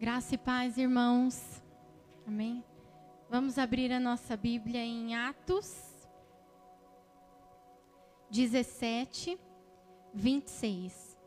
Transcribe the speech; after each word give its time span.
Graça 0.00 0.36
e 0.36 0.38
paz, 0.38 0.78
irmãos. 0.78 1.60
Amém. 2.24 2.62
Vamos 3.28 3.58
abrir 3.58 3.92
a 3.92 3.98
nossa 3.98 4.36
Bíblia 4.36 4.78
em 4.78 5.16
Atos 5.16 5.74
17, 8.30 9.36
26. 10.14 11.18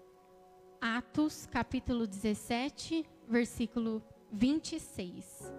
Atos, 0.80 1.46
capítulo 1.48 2.08
17, 2.08 3.06
versículo 3.28 4.02
26. 4.32 5.52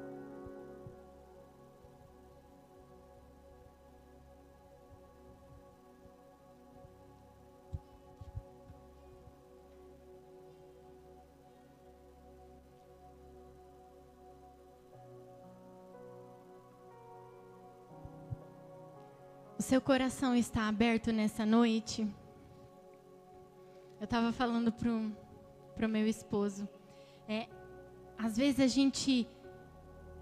Seu 19.73 19.81
coração 19.81 20.37
está 20.37 20.69
aberto 20.69 21.11
nessa 21.11 21.47
noite? 21.47 22.07
Eu 23.99 24.05
estava 24.05 24.31
falando 24.31 24.71
pro, 24.71 25.11
pro 25.75 25.89
meu 25.89 26.07
esposo. 26.07 26.69
É, 27.27 27.49
às 28.19 28.37
vezes 28.37 28.61
a 28.61 28.67
gente 28.67 29.27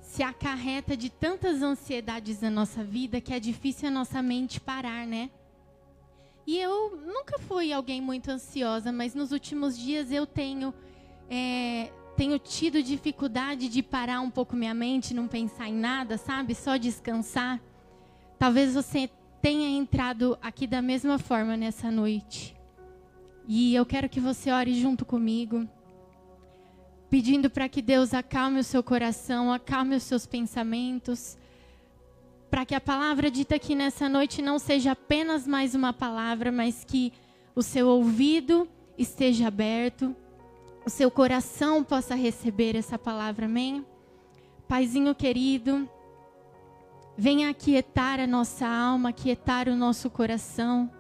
se 0.01 0.23
acarreta 0.23 0.97
de 0.97 1.11
tantas 1.11 1.63
ansiedades 1.63 2.41
na 2.41 2.49
nossa 2.49 2.85
vida 2.85 3.21
que 3.21 3.35
é 3.35 3.41
difícil 3.41 3.89
a 3.89 3.91
nossa 3.91 4.23
mente 4.23 4.61
parar, 4.61 5.05
né? 5.05 5.29
E 6.47 6.57
eu 6.57 6.97
nunca 7.05 7.37
fui 7.41 7.73
alguém 7.73 8.01
muito 8.01 8.31
ansiosa, 8.31 8.93
mas 8.93 9.17
nos 9.17 9.33
últimos 9.33 9.77
dias 9.77 10.13
eu 10.13 10.29
tenho 10.29 10.73
é, 11.29 11.91
tenho 12.17 12.39
tido 12.39 12.81
dificuldade 12.85 13.69
de 13.69 13.83
parar 13.83 14.21
um 14.21 14.31
pouco 14.31 14.55
minha 14.55 14.75
mente, 14.75 15.13
não 15.13 15.27
pensar 15.27 15.67
em 15.67 15.75
nada, 15.75 16.17
sabe? 16.17 16.55
Só 16.55 16.77
descansar. 16.77 17.61
Talvez 18.39 18.75
você 18.75 19.11
tenha 19.43 19.69
entrado 19.69 20.39
aqui 20.43 20.67
da 20.67 20.83
mesma 20.83 21.19
forma 21.19 21.57
nessa 21.57 21.91
noite. 21.91 22.55
E 23.49 23.75
eu 23.75 23.85
quero 23.87 24.09
que 24.09 24.21
você 24.21 24.51
ore 24.51 24.75
junto 24.75 25.05
comigo, 25.05 25.69
pedindo 27.09 27.51
para 27.51 27.69
que 27.69 27.83
Deus 27.83 28.15
acalme 28.15 28.61
o 28.61 28.65
seu 28.65 28.83
coração, 28.83 29.53
acalme 29.53 29.97
os 29.97 30.03
seus 30.03 30.27
pensamentos, 30.27 31.37
para 32.51 32.65
que 32.65 32.75
a 32.75 32.81
palavra 32.81 33.31
dita 33.31 33.57
aqui 33.57 33.75
nessa 33.75 34.09
noite 34.09 34.43
não 34.43 34.59
seja 34.59 34.93
apenas 34.93 35.47
mais 35.47 35.75
uma 35.75 35.93
palavra, 35.93 36.53
mas 36.53 36.85
que 36.85 37.13
o 37.55 37.63
seu 37.63 37.89
ouvido 37.89 38.69
esteja 38.99 39.49
aberto, 39.49 40.15
o 40.85 40.91
seu 40.91 41.11
coração 41.11 41.83
possa 41.83 42.15
receber 42.15 42.77
essa 42.77 42.99
palavra, 42.99 43.47
amém? 43.47 43.85
Paizinho 44.69 45.15
querido, 45.15 45.89
Venha 47.17 47.51
aquietar 47.51 48.19
a 48.21 48.27
nossa 48.27 48.67
alma, 48.67 49.11
aquietar 49.11 49.69
o 49.69 49.77
nosso 49.77 50.09
coração. 50.09 50.91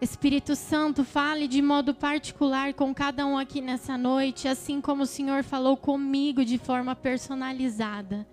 Espírito 0.00 0.56
Santo, 0.56 1.04
fale 1.04 1.46
de 1.46 1.60
modo 1.60 1.94
particular 1.94 2.72
com 2.72 2.94
cada 2.94 3.26
um 3.26 3.36
aqui 3.36 3.60
nessa 3.60 3.98
noite, 3.98 4.48
assim 4.48 4.80
como 4.80 5.02
o 5.02 5.06
Senhor 5.06 5.44
falou 5.44 5.76
comigo 5.76 6.42
de 6.44 6.56
forma 6.56 6.96
personalizada. 6.96 8.26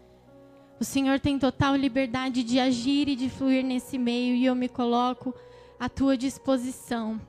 O 0.79 0.85
Senhor 0.85 1.19
tem 1.19 1.37
total 1.37 1.75
liberdade 1.75 2.43
de 2.43 2.59
agir 2.59 3.09
e 3.09 3.15
de 3.15 3.29
fluir 3.29 3.65
nesse 3.65 3.97
meio 3.97 4.35
e 4.35 4.45
eu 4.45 4.55
me 4.55 4.69
coloco 4.69 5.33
à 5.77 5.89
tua 5.89 6.15
disposição. 6.15 7.19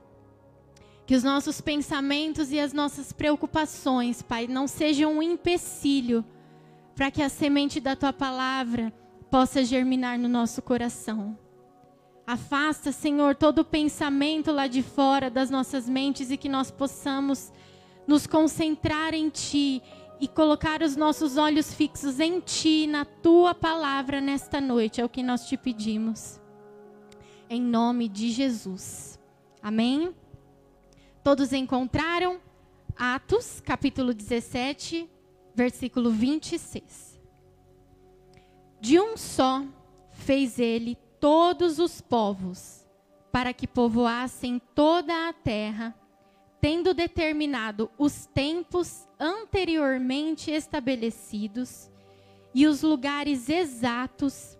Que 1.05 1.15
os 1.15 1.23
nossos 1.23 1.59
pensamentos 1.59 2.51
e 2.51 2.59
as 2.59 2.71
nossas 2.71 3.11
preocupações, 3.11 4.21
Pai, 4.21 4.47
não 4.47 4.67
sejam 4.67 5.17
um 5.17 5.21
empecilho 5.21 6.23
para 6.95 7.09
que 7.09 7.21
a 7.21 7.27
semente 7.27 7.79
da 7.79 7.95
tua 7.95 8.13
palavra 8.13 8.93
possa 9.29 9.63
germinar 9.63 10.17
no 10.17 10.27
nosso 10.27 10.61
coração. 10.61 11.37
Afasta, 12.25 12.91
Senhor, 12.91 13.35
todo 13.35 13.59
o 13.59 13.65
pensamento 13.65 14.51
lá 14.51 14.67
de 14.67 14.83
fora 14.83 15.29
das 15.29 15.49
nossas 15.49 15.89
mentes 15.89 16.29
e 16.29 16.37
que 16.37 16.47
nós 16.47 16.69
possamos 16.69 17.51
nos 18.05 18.27
concentrar 18.27 19.13
em 19.13 19.29
Ti 19.29 19.81
e 20.19 20.27
colocar 20.27 20.81
os 20.81 20.95
nossos 20.95 21.37
olhos 21.37 21.73
fixos 21.73 22.19
em 22.19 22.39
Ti, 22.39 22.85
na 22.85 23.05
Tua 23.05 23.55
palavra 23.55 24.21
nesta 24.21 24.61
noite. 24.61 25.01
É 25.01 25.05
o 25.05 25.09
que 25.09 25.23
nós 25.23 25.47
te 25.47 25.57
pedimos. 25.57 26.39
Em 27.49 27.61
nome 27.61 28.07
de 28.07 28.29
Jesus. 28.29 29.19
Amém? 29.61 30.13
Todos 31.23 31.51
encontraram 31.51 32.39
Atos, 32.95 33.61
capítulo 33.61 34.13
17, 34.13 35.09
versículo 35.55 36.11
26. 36.11 37.08
De 38.79 38.99
um 38.99 39.17
só 39.17 39.63
fez 40.11 40.59
ele 40.59 40.97
todos 41.19 41.79
os 41.79 41.99
povos, 41.99 42.87
para 43.31 43.53
que 43.53 43.67
povoassem 43.67 44.61
toda 44.73 45.29
a 45.29 45.33
terra, 45.33 45.95
tendo 46.61 46.93
determinado 46.93 47.91
os 47.97 48.25
tempos 48.25 49.07
anteriormente 49.19 50.51
estabelecidos 50.51 51.89
e 52.53 52.65
os 52.65 52.81
lugares 52.81 53.49
exatos 53.49 54.57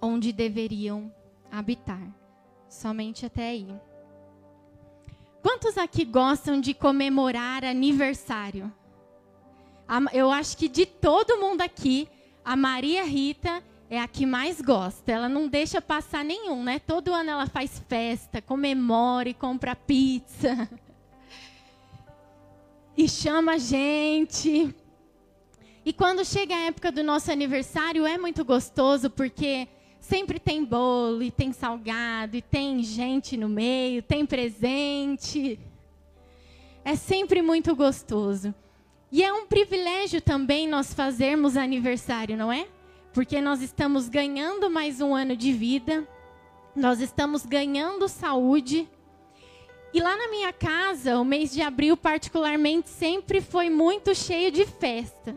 onde 0.00 0.32
deveriam 0.32 1.12
habitar. 1.50 2.14
Somente 2.68 3.26
até 3.26 3.48
aí. 3.48 3.68
Quantos 5.42 5.76
aqui 5.76 6.04
gostam 6.04 6.60
de 6.60 6.74
comemorar 6.74 7.64
aniversário? 7.64 8.72
Eu 10.12 10.30
acho 10.30 10.56
que 10.56 10.68
de 10.68 10.86
todo 10.86 11.38
mundo 11.38 11.62
aqui, 11.62 12.08
a 12.44 12.56
Maria 12.56 13.04
Rita 13.04 13.62
é 13.88 14.00
a 14.00 14.06
que 14.06 14.24
mais 14.24 14.60
gosta. 14.60 15.10
Ela 15.10 15.28
não 15.28 15.48
deixa 15.48 15.80
passar 15.80 16.24
nenhum, 16.24 16.62
né? 16.62 16.78
Todo 16.78 17.12
ano 17.12 17.30
ela 17.30 17.46
faz 17.46 17.82
festa, 17.88 18.40
comemora 18.40 19.28
e 19.28 19.34
compra 19.34 19.74
pizza. 19.74 20.68
E 22.96 23.08
chama 23.08 23.52
a 23.52 23.58
gente. 23.58 24.74
E 25.84 25.92
quando 25.92 26.24
chega 26.24 26.54
a 26.54 26.66
época 26.66 26.92
do 26.92 27.02
nosso 27.02 27.32
aniversário, 27.32 28.06
é 28.06 28.18
muito 28.18 28.44
gostoso, 28.44 29.08
porque 29.08 29.66
sempre 29.98 30.38
tem 30.38 30.64
bolo, 30.64 31.22
e 31.22 31.30
tem 31.30 31.52
salgado, 31.52 32.36
e 32.36 32.42
tem 32.42 32.82
gente 32.82 33.36
no 33.36 33.48
meio, 33.48 34.02
tem 34.02 34.26
presente. 34.26 35.58
É 36.84 36.94
sempre 36.94 37.42
muito 37.42 37.74
gostoso. 37.74 38.54
E 39.12 39.24
é 39.24 39.32
um 39.32 39.44
privilégio 39.44 40.20
também 40.20 40.68
nós 40.68 40.94
fazermos 40.94 41.56
aniversário, 41.56 42.36
não 42.36 42.52
é? 42.52 42.68
Porque 43.12 43.40
nós 43.40 43.60
estamos 43.60 44.08
ganhando 44.08 44.70
mais 44.70 45.00
um 45.00 45.14
ano 45.14 45.36
de 45.36 45.52
vida, 45.52 46.06
nós 46.76 47.00
estamos 47.00 47.44
ganhando 47.44 48.08
saúde. 48.08 48.88
E 49.92 50.00
lá 50.00 50.16
na 50.16 50.28
minha 50.28 50.52
casa, 50.52 51.18
o 51.18 51.24
mês 51.24 51.50
de 51.50 51.60
abril, 51.60 51.96
particularmente, 51.96 52.88
sempre 52.88 53.40
foi 53.40 53.68
muito 53.68 54.14
cheio 54.14 54.52
de 54.52 54.64
festa. 54.64 55.34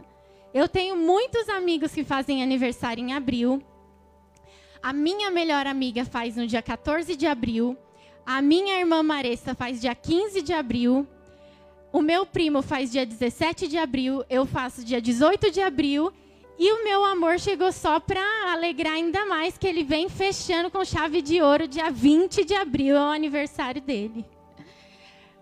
Eu 0.53 0.69
tenho 0.69 0.95
muitos 0.95 1.49
amigos 1.49 1.91
que 1.91 2.03
fazem 2.03 2.43
aniversário 2.43 3.03
em 3.03 3.11
abril. 3.13 3.59
A 4.83 4.93
minha 4.93 5.31
melhor 5.31 5.65
amiga 5.65 6.05
faz 6.05 6.35
no 6.35 6.45
dia 6.45 6.61
14 6.61 7.15
de 7.15 7.25
abril. 7.25 7.75
A 8.23 8.39
minha 8.39 8.79
irmã 8.79 9.01
Maressa 9.01 9.55
faz 9.55 9.81
dia 9.81 9.95
15 9.95 10.43
de 10.43 10.53
abril. 10.53 11.07
O 11.93 12.01
meu 12.01 12.25
primo 12.25 12.63
faz 12.63 12.91
dia 12.91 13.05
17 13.05 13.67
de 13.67 13.77
abril, 13.77 14.25
eu 14.27 14.47
faço 14.47 14.83
dia 14.83 14.99
18 14.99 15.51
de 15.51 15.61
abril. 15.61 16.11
E 16.57 16.71
o 16.71 16.83
meu 16.83 17.05
amor 17.05 17.39
chegou 17.39 17.71
só 17.71 17.99
para 17.99 18.19
alegrar 18.51 18.93
ainda 18.93 19.27
mais 19.27 19.59
que 19.59 19.67
ele 19.67 19.83
vem 19.83 20.09
fechando 20.09 20.71
com 20.71 20.83
chave 20.83 21.21
de 21.21 21.39
ouro 21.39 21.67
dia 21.67 21.91
20 21.91 22.45
de 22.45 22.55
abril, 22.55 22.95
é 22.95 22.99
o 22.99 23.11
aniversário 23.11 23.79
dele. 23.79 24.25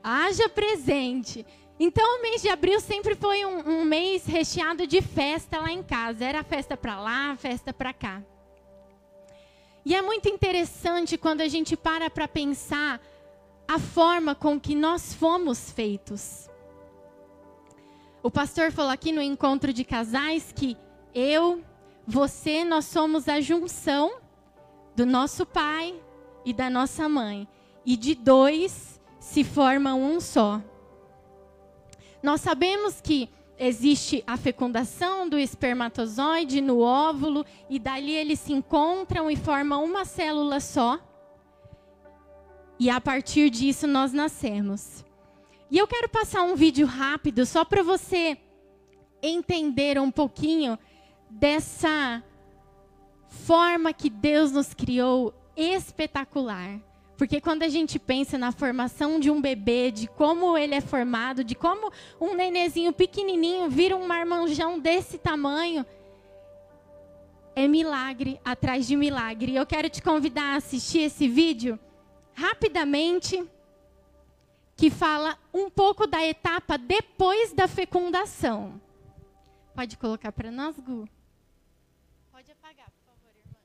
Haja 0.04 0.50
presente. 0.50 1.46
Então, 1.80 2.18
o 2.18 2.22
mês 2.22 2.42
de 2.42 2.50
abril 2.50 2.82
sempre 2.82 3.16
foi 3.16 3.46
um, 3.46 3.80
um 3.80 3.86
mês 3.86 4.26
recheado 4.26 4.86
de 4.86 5.02
festa 5.02 5.58
lá 5.58 5.72
em 5.72 5.82
casa. 5.82 6.26
Era 6.26 6.44
festa 6.44 6.76
para 6.76 7.00
lá, 7.00 7.34
festa 7.38 7.72
para 7.72 7.94
cá. 7.94 8.22
E 9.86 9.96
é 9.96 10.02
muito 10.02 10.28
interessante 10.28 11.18
quando 11.18 11.40
a 11.40 11.48
gente 11.48 11.78
para 11.78 12.10
para 12.10 12.28
pensar 12.28 13.02
a 13.68 13.80
forma 13.80 14.36
com 14.36 14.60
que 14.60 14.76
nós 14.76 15.14
fomos 15.14 15.72
feitos. 15.72 16.51
O 18.24 18.30
pastor 18.30 18.72
falou 18.72 18.92
aqui 18.92 19.12
no 19.12 19.22
encontro 19.22 19.74
de 19.74 19.84
casais 19.84 20.54
que 20.56 20.78
eu, 21.14 21.64
você, 22.06 22.64
nós 22.64 22.86
somos 22.86 23.28
a 23.28 23.42
junção 23.42 24.20
do 24.96 25.06
nosso 25.06 25.46
pai 25.46 25.96
e 26.46 26.54
da 26.54 26.70
nossa 26.70 27.10
mãe. 27.10 27.48
E 27.84 27.98
de 27.98 28.14
dois 28.14 29.02
se 29.20 29.44
forma 29.44 29.96
um 29.96 30.20
só. 30.20 30.62
Nós 32.22 32.42
sabemos 32.42 33.02
que 33.02 33.28
existe 33.58 34.24
a 34.28 34.38
fecundação 34.38 35.28
do 35.28 35.40
espermatozoide 35.40 36.62
no 36.62 36.80
óvulo 36.80 37.44
e 37.68 37.80
dali 37.80 38.12
eles 38.12 38.40
se 38.40 38.54
encontram 38.54 39.32
e 39.32 39.36
formam 39.36 39.84
uma 39.84 40.06
célula 40.06 40.60
só. 40.60 41.00
E 42.80 42.88
a 42.88 43.02
partir 43.02 43.50
disso 43.50 43.88
nós 43.88 44.14
nascemos. 44.14 45.04
E 45.72 45.78
eu 45.78 45.88
quero 45.88 46.10
passar 46.10 46.44
um 46.44 46.54
vídeo 46.54 46.86
rápido 46.86 47.46
só 47.46 47.64
para 47.64 47.82
você 47.82 48.38
entender 49.24 49.98
um 49.98 50.12
pouquinho 50.12 50.78
dessa 51.30 52.22
forma 53.30 53.94
que 53.94 54.10
Deus 54.10 54.52
nos 54.52 54.74
criou 54.74 55.34
espetacular. 55.56 56.78
Porque 57.16 57.40
quando 57.40 57.64
a 57.64 57.70
gente 57.70 57.98
pensa 57.98 58.38
na 58.38 58.52
formação 58.52 59.18
de 59.18 59.32
um 59.32 59.40
bebê, 59.40 59.92
de 59.92 60.08
como 60.08 60.58
ele 60.58 60.76
é 60.76 60.82
formado, 60.82 61.42
de 61.42 61.56
como 61.56 61.90
um 62.20 62.34
nenezinho 62.34 62.92
pequenininho 62.92 63.70
vira 63.70 63.96
um 63.96 64.06
marmanjão 64.06 64.78
desse 64.78 65.18
tamanho, 65.18 65.86
é 67.56 67.66
milagre 67.66 68.42
atrás 68.44 68.86
de 68.86 68.98
milagre. 68.98 69.56
Eu 69.56 69.66
quero 69.66 69.90
te 69.90 70.02
convidar 70.02 70.54
a 70.54 70.58
assistir 70.58 71.00
esse 71.00 71.30
vídeo 71.30 71.80
rapidamente, 72.34 73.42
que 74.76 74.90
fala 74.90 75.38
um 75.54 75.70
pouco 75.70 76.08
da 76.08 76.26
etapa 76.26 76.78
depois 76.78 77.54
da 77.54 77.68
fecundação. 77.68 78.82
Pode 79.74 79.98
colocar 79.98 80.32
para 80.32 80.52
nós, 80.52 80.78
Gu? 80.80 81.08
Pode 82.32 82.52
apagar, 82.52 82.88
por 82.92 83.04
favor, 83.06 83.32
irmã. 83.36 83.58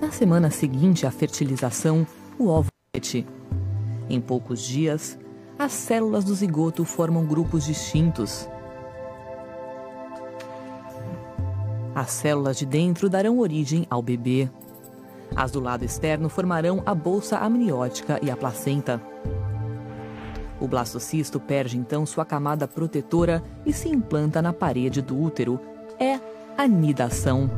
Na 0.00 0.10
semana 0.12 0.50
seguinte 0.50 1.06
à 1.06 1.10
fertilização, 1.10 2.06
o 2.38 2.48
óvulo 2.48 2.70
Em 4.08 4.20
poucos 4.20 4.62
dias, 4.62 5.18
as 5.60 5.72
células 5.72 6.24
do 6.24 6.34
zigoto 6.34 6.86
formam 6.86 7.26
grupos 7.26 7.66
distintos. 7.66 8.48
As 11.94 12.10
células 12.12 12.56
de 12.56 12.64
dentro 12.64 13.10
darão 13.10 13.38
origem 13.38 13.86
ao 13.90 14.00
bebê. 14.00 14.48
As 15.36 15.52
do 15.52 15.60
lado 15.60 15.84
externo 15.84 16.30
formarão 16.30 16.82
a 16.86 16.94
bolsa 16.94 17.36
amniótica 17.36 18.18
e 18.22 18.30
a 18.30 18.36
placenta. 18.38 19.02
O 20.58 20.66
blastocisto 20.66 21.38
perde 21.38 21.76
então 21.76 22.06
sua 22.06 22.24
camada 22.24 22.66
protetora 22.66 23.42
e 23.66 23.72
se 23.74 23.90
implanta 23.90 24.40
na 24.40 24.54
parede 24.54 25.02
do 25.02 25.20
útero. 25.20 25.60
É 25.98 26.18
a 26.56 26.66
nidação. 26.66 27.50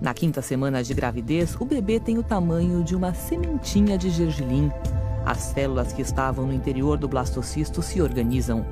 Na 0.00 0.12
quinta 0.12 0.42
semana 0.42 0.82
de 0.82 0.92
gravidez, 0.92 1.54
o 1.60 1.64
bebê 1.64 2.00
tem 2.00 2.18
o 2.18 2.22
tamanho 2.24 2.82
de 2.82 2.96
uma 2.96 3.14
sementinha 3.14 3.96
de 3.96 4.10
gergelim. 4.10 4.72
As 5.26 5.38
células 5.38 5.92
que 5.92 6.00
estavam 6.00 6.46
no 6.46 6.52
interior 6.52 6.96
do 6.96 7.08
blastocisto 7.08 7.82
se 7.82 8.00
organizam. 8.00 8.64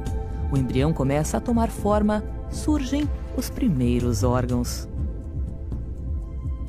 O 0.53 0.57
embrião 0.57 0.93
começa 0.93 1.37
a 1.37 1.41
tomar 1.41 1.69
forma, 1.69 2.23
surgem 2.49 3.09
os 3.37 3.51
primeiros 3.51 4.23
órgãos. 4.23 4.89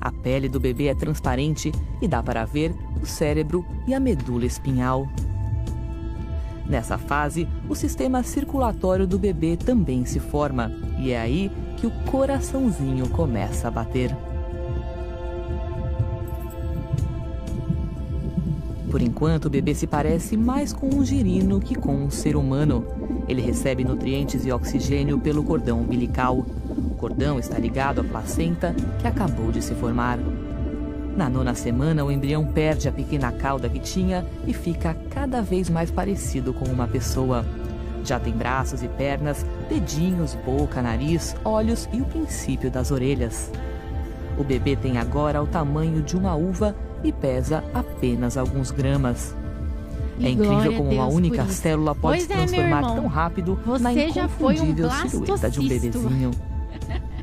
A 0.01 0.11
pele 0.11 0.49
do 0.49 0.59
bebê 0.59 0.87
é 0.87 0.95
transparente 0.95 1.71
e 2.01 2.07
dá 2.07 2.23
para 2.23 2.45
ver 2.45 2.73
o 2.99 3.05
cérebro 3.05 3.63
e 3.87 3.93
a 3.93 3.99
medula 3.99 4.45
espinhal. 4.45 5.07
Nessa 6.67 6.97
fase, 6.97 7.47
o 7.69 7.75
sistema 7.75 8.23
circulatório 8.23 9.05
do 9.05 9.19
bebê 9.19 9.55
também 9.55 10.03
se 10.03 10.19
forma, 10.19 10.71
e 10.97 11.11
é 11.11 11.19
aí 11.19 11.51
que 11.77 11.85
o 11.85 11.91
coraçãozinho 12.05 13.07
começa 13.09 13.67
a 13.67 13.71
bater. 13.71 14.15
Por 18.95 19.01
enquanto, 19.01 19.47
o 19.47 19.49
bebê 19.49 19.75
se 19.75 19.85
parece 19.85 20.37
mais 20.37 20.71
com 20.71 20.87
um 20.87 21.03
girino 21.03 21.59
que 21.59 21.75
com 21.75 21.93
um 21.93 22.09
ser 22.09 22.37
humano. 22.37 22.85
Ele 23.27 23.41
recebe 23.41 23.83
nutrientes 23.83 24.45
e 24.45 24.53
oxigênio 24.53 25.19
pelo 25.19 25.43
cordão 25.43 25.81
umbilical. 25.81 26.37
O 26.37 26.95
cordão 26.95 27.37
está 27.37 27.59
ligado 27.59 27.99
à 27.99 28.05
placenta 28.05 28.73
que 28.97 29.05
acabou 29.05 29.51
de 29.51 29.61
se 29.61 29.75
formar. 29.75 30.17
Na 31.13 31.27
nona 31.27 31.53
semana, 31.53 32.05
o 32.05 32.09
embrião 32.09 32.45
perde 32.45 32.87
a 32.87 32.91
pequena 32.93 33.33
cauda 33.33 33.67
que 33.67 33.79
tinha 33.79 34.25
e 34.47 34.53
fica 34.53 34.95
cada 35.09 35.41
vez 35.41 35.69
mais 35.69 35.91
parecido 35.91 36.53
com 36.53 36.63
uma 36.63 36.87
pessoa. 36.87 37.45
Já 38.01 38.17
tem 38.17 38.31
braços 38.31 38.81
e 38.81 38.87
pernas, 38.87 39.45
dedinhos, 39.67 40.35
boca, 40.45 40.81
nariz, 40.81 41.35
olhos 41.43 41.89
e 41.91 41.99
o 41.99 42.05
princípio 42.05 42.71
das 42.71 42.91
orelhas. 42.91 43.51
O 44.37 44.43
bebê 44.43 44.77
tem 44.77 44.97
agora 44.97 45.43
o 45.43 45.47
tamanho 45.47 46.01
de 46.01 46.15
uma 46.15 46.33
uva 46.33 46.73
e 47.03 47.11
pesa 47.11 47.63
apenas 47.73 48.37
alguns 48.37 48.71
gramas. 48.71 49.35
E 50.17 50.25
é 50.27 50.29
incrível 50.29 50.73
como 50.77 50.91
uma 50.91 51.07
única 51.07 51.45
célula 51.47 51.93
pode 51.93 52.19
Pois 52.19 52.23
se 52.23 52.31
é, 52.31 52.35
transformar 52.35 52.81
irmão. 52.81 52.95
tão 52.95 53.07
rápido 53.07 53.59
Você 53.65 53.83
na 53.83 54.29
foi 54.29 54.59
um 54.59 54.69
inconfundível 54.69 55.09
silhueta 55.09 55.49
de 55.49 55.59
um 55.59 55.67
bebezinho. 55.67 56.31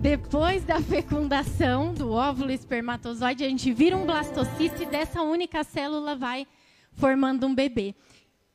Depois 0.00 0.64
da 0.64 0.80
fecundação 0.80 1.92
do 1.92 2.12
óvulo 2.12 2.50
espermatozoide, 2.50 3.44
a 3.44 3.48
gente 3.48 3.72
vira 3.72 3.96
um 3.96 4.06
blastocisto 4.06 4.82
e 4.82 4.86
dessa 4.86 5.22
única 5.22 5.64
célula 5.64 6.14
vai 6.14 6.46
formando 6.92 7.46
um 7.46 7.54
bebê. 7.54 7.94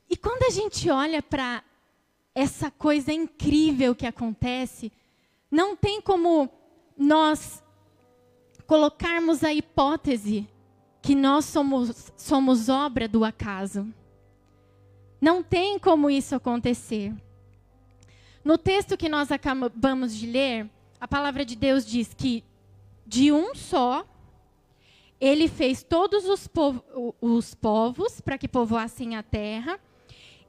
E 0.08 0.16
quando 0.16 0.44
a 0.44 0.50
gente 0.50 0.90
olha 0.90 1.22
para 1.22 1.62
essa 2.34 2.70
coisa 2.70 3.12
incrível 3.12 3.94
que 3.94 4.06
acontece, 4.06 4.90
não 5.50 5.76
tem 5.76 6.00
como 6.00 6.48
nós 6.96 7.61
colocarmos 8.72 9.44
a 9.44 9.52
hipótese 9.52 10.48
que 11.02 11.14
nós 11.14 11.44
somos, 11.44 12.10
somos 12.16 12.70
obra 12.70 13.06
do 13.06 13.22
acaso. 13.22 13.86
Não 15.20 15.42
tem 15.42 15.78
como 15.78 16.08
isso 16.08 16.34
acontecer. 16.34 17.12
No 18.42 18.56
texto 18.56 18.96
que 18.96 19.10
nós 19.10 19.30
acabamos 19.30 20.16
de 20.16 20.26
ler, 20.26 20.70
a 20.98 21.06
palavra 21.06 21.44
de 21.44 21.54
Deus 21.54 21.84
diz 21.84 22.14
que 22.14 22.42
de 23.06 23.30
um 23.30 23.54
só 23.54 24.06
ele 25.20 25.48
fez 25.48 25.82
todos 25.82 26.24
os, 26.26 26.46
povo- 26.46 27.14
os 27.20 27.54
povos 27.54 28.22
para 28.22 28.38
que 28.38 28.48
povoassem 28.48 29.16
a 29.16 29.22
terra, 29.22 29.78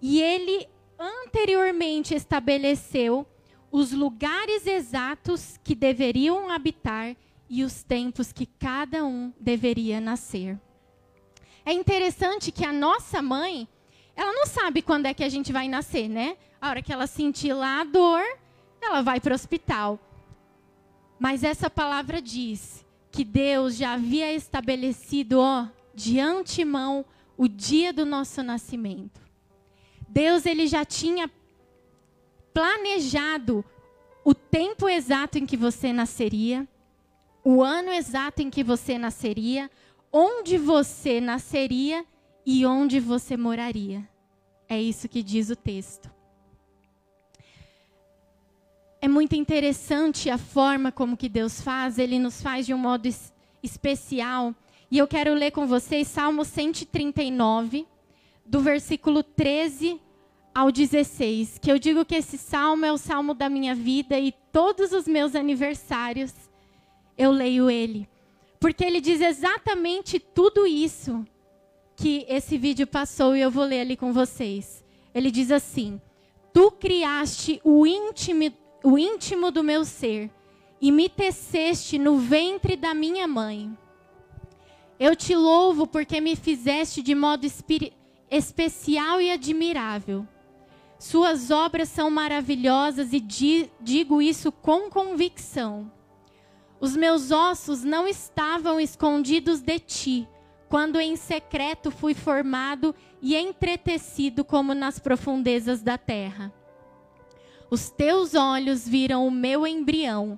e 0.02 0.22
ele 0.22 0.66
anteriormente 0.98 2.16
estabeleceu 2.16 3.28
os 3.70 3.92
lugares 3.92 4.66
exatos 4.66 5.60
que 5.62 5.76
deveriam 5.76 6.50
habitar 6.50 7.18
e 7.50 7.64
os 7.64 7.84
tempos 7.84 8.32
que 8.32 8.46
cada 8.46 9.04
um 9.06 9.34
deveria 9.40 10.00
nascer. 10.02 10.60
É 11.66 11.72
interessante 11.72 12.52
que 12.52 12.66
a 12.66 12.74
nossa 12.74 13.22
mãe, 13.22 13.68
ela 14.16 14.34
não 14.34 14.46
sabe 14.46 14.82
quando 14.82 15.06
é 15.06 15.14
que 15.14 15.24
a 15.24 15.30
gente 15.30 15.54
vai 15.54 15.68
nascer, 15.68 16.10
né? 16.10 16.38
A 16.62 16.70
hora 16.70 16.82
que 16.82 16.92
ela 16.92 17.08
sentir 17.08 17.54
lá 17.54 17.82
a 17.82 17.84
dor, 17.84 18.24
ela 18.82 19.02
vai 19.02 19.20
para 19.20 19.32
o 19.32 19.36
hospital. 19.36 20.00
Mas 21.20 21.44
essa 21.44 21.70
palavra 21.70 22.22
diz 22.22 22.86
que 23.12 23.24
Deus 23.24 23.76
já 23.76 23.94
havia 23.94 24.34
estabelecido, 24.34 25.40
ó, 25.40 25.68
de 25.94 26.20
antemão, 26.20 27.06
o 27.38 27.48
dia 27.48 27.94
do 27.94 28.06
nosso 28.06 28.44
nascimento. 28.44 29.22
Deus 30.10 30.46
ele 30.46 30.68
já 30.68 30.84
tinha 30.84 31.32
planejado 32.54 33.64
o 34.24 34.34
tempo 34.34 34.88
exato 34.88 35.38
em 35.38 35.46
que 35.46 35.58
você 35.58 35.92
nasceria, 35.92 36.68
o 37.44 37.62
ano 37.62 37.92
exato 37.92 38.42
em 38.42 38.50
que 38.50 38.64
você 38.64 38.98
nasceria, 38.98 39.70
onde 40.12 40.58
você 40.58 41.20
nasceria 41.20 42.06
e 42.46 42.66
onde 42.66 43.00
você 43.00 43.36
moraria. 43.36 44.08
É 44.70 44.82
isso 44.82 45.10
que 45.10 45.22
diz 45.22 45.50
o 45.50 45.56
texto. 45.56 46.10
É 49.02 49.08
muito 49.08 49.36
interessante 49.36 50.30
a 50.30 50.38
forma 50.38 50.92
como 50.92 51.18
que 51.18 51.28
Deus 51.28 51.60
faz, 51.62 52.00
ele 52.00 52.18
nos 52.18 52.42
faz 52.42 52.66
de 52.66 52.74
um 52.74 52.78
modo 52.78 53.06
es- 53.06 53.34
especial. 53.62 54.56
E 54.90 54.98
eu 54.98 55.08
quero 55.08 55.34
ler 55.34 55.52
com 55.52 55.68
vocês 55.68 56.08
Salmo 56.08 56.46
139, 56.46 57.86
do 58.46 58.62
versículo 58.62 59.22
13 59.22 60.00
ao 60.56 60.72
16, 60.72 61.58
que 61.58 61.70
eu 61.72 61.78
digo 61.80 62.06
que 62.06 62.16
esse 62.16 62.38
salmo 62.38 62.86
é 62.86 62.92
o 62.94 62.98
salmo 62.98 63.34
da 63.34 63.50
minha 63.50 63.74
vida 63.76 64.18
e 64.20 64.32
todos 64.52 64.92
os 64.94 65.08
meus 65.08 65.36
aniversários 65.36 66.34
eu 67.18 67.32
leio 67.32 67.70
ele. 67.70 68.08
Porque 68.60 68.84
ele 68.84 69.02
diz 69.02 69.20
exatamente 69.22 70.20
tudo 70.20 70.66
isso 70.66 71.26
que 71.96 72.26
esse 72.30 72.58
vídeo 72.58 72.88
passou 72.88 73.36
e 73.36 73.42
eu 73.42 73.52
vou 73.52 73.66
ler 73.66 73.82
ali 73.82 73.98
com 73.98 74.14
vocês. 74.14 74.84
Ele 75.14 75.30
diz 75.30 75.52
assim: 75.52 76.00
Tu 76.54 76.72
criaste 76.72 77.60
o 77.64 77.86
íntimo, 77.86 78.52
o 78.84 78.98
íntimo 78.98 79.52
do 79.52 79.64
meu 79.64 79.84
ser 79.86 80.30
e 80.82 80.92
me 80.92 81.08
teceste 81.10 81.98
no 81.98 82.18
ventre 82.18 82.76
da 82.76 82.94
minha 82.94 83.28
mãe. 83.28 83.78
Eu 85.00 85.16
te 85.16 85.36
louvo 85.36 85.86
porque 85.86 86.22
me 86.22 86.36
fizeste 86.36 87.02
de 87.02 87.14
modo 87.14 87.46
especial 88.30 89.20
e 89.22 89.32
admirável. 89.32 90.26
Suas 90.98 91.52
obras 91.52 91.90
são 91.90 92.10
maravilhosas 92.10 93.12
e 93.12 93.20
di- 93.20 93.70
digo 93.82 94.22
isso 94.22 94.52
com 94.52 94.90
convicção. 94.90 95.92
Os 96.84 96.98
meus 96.98 97.32
ossos 97.32 97.82
não 97.82 98.06
estavam 98.06 98.78
escondidos 98.78 99.62
de 99.62 99.80
ti, 99.80 100.28
quando 100.68 101.00
em 101.00 101.16
secreto 101.16 101.90
fui 101.90 102.14
formado 102.14 102.94
e 103.22 103.38
entretecido 103.38 104.44
como 104.44 104.74
nas 104.74 105.00
profundezas 105.00 105.82
da 105.82 105.98
terra. 105.98 106.54
Os 107.72 107.90
teus 107.90 108.36
olhos 108.36 108.86
viram 108.86 109.26
o 109.26 109.32
meu 109.32 109.66
embrião. 109.66 110.38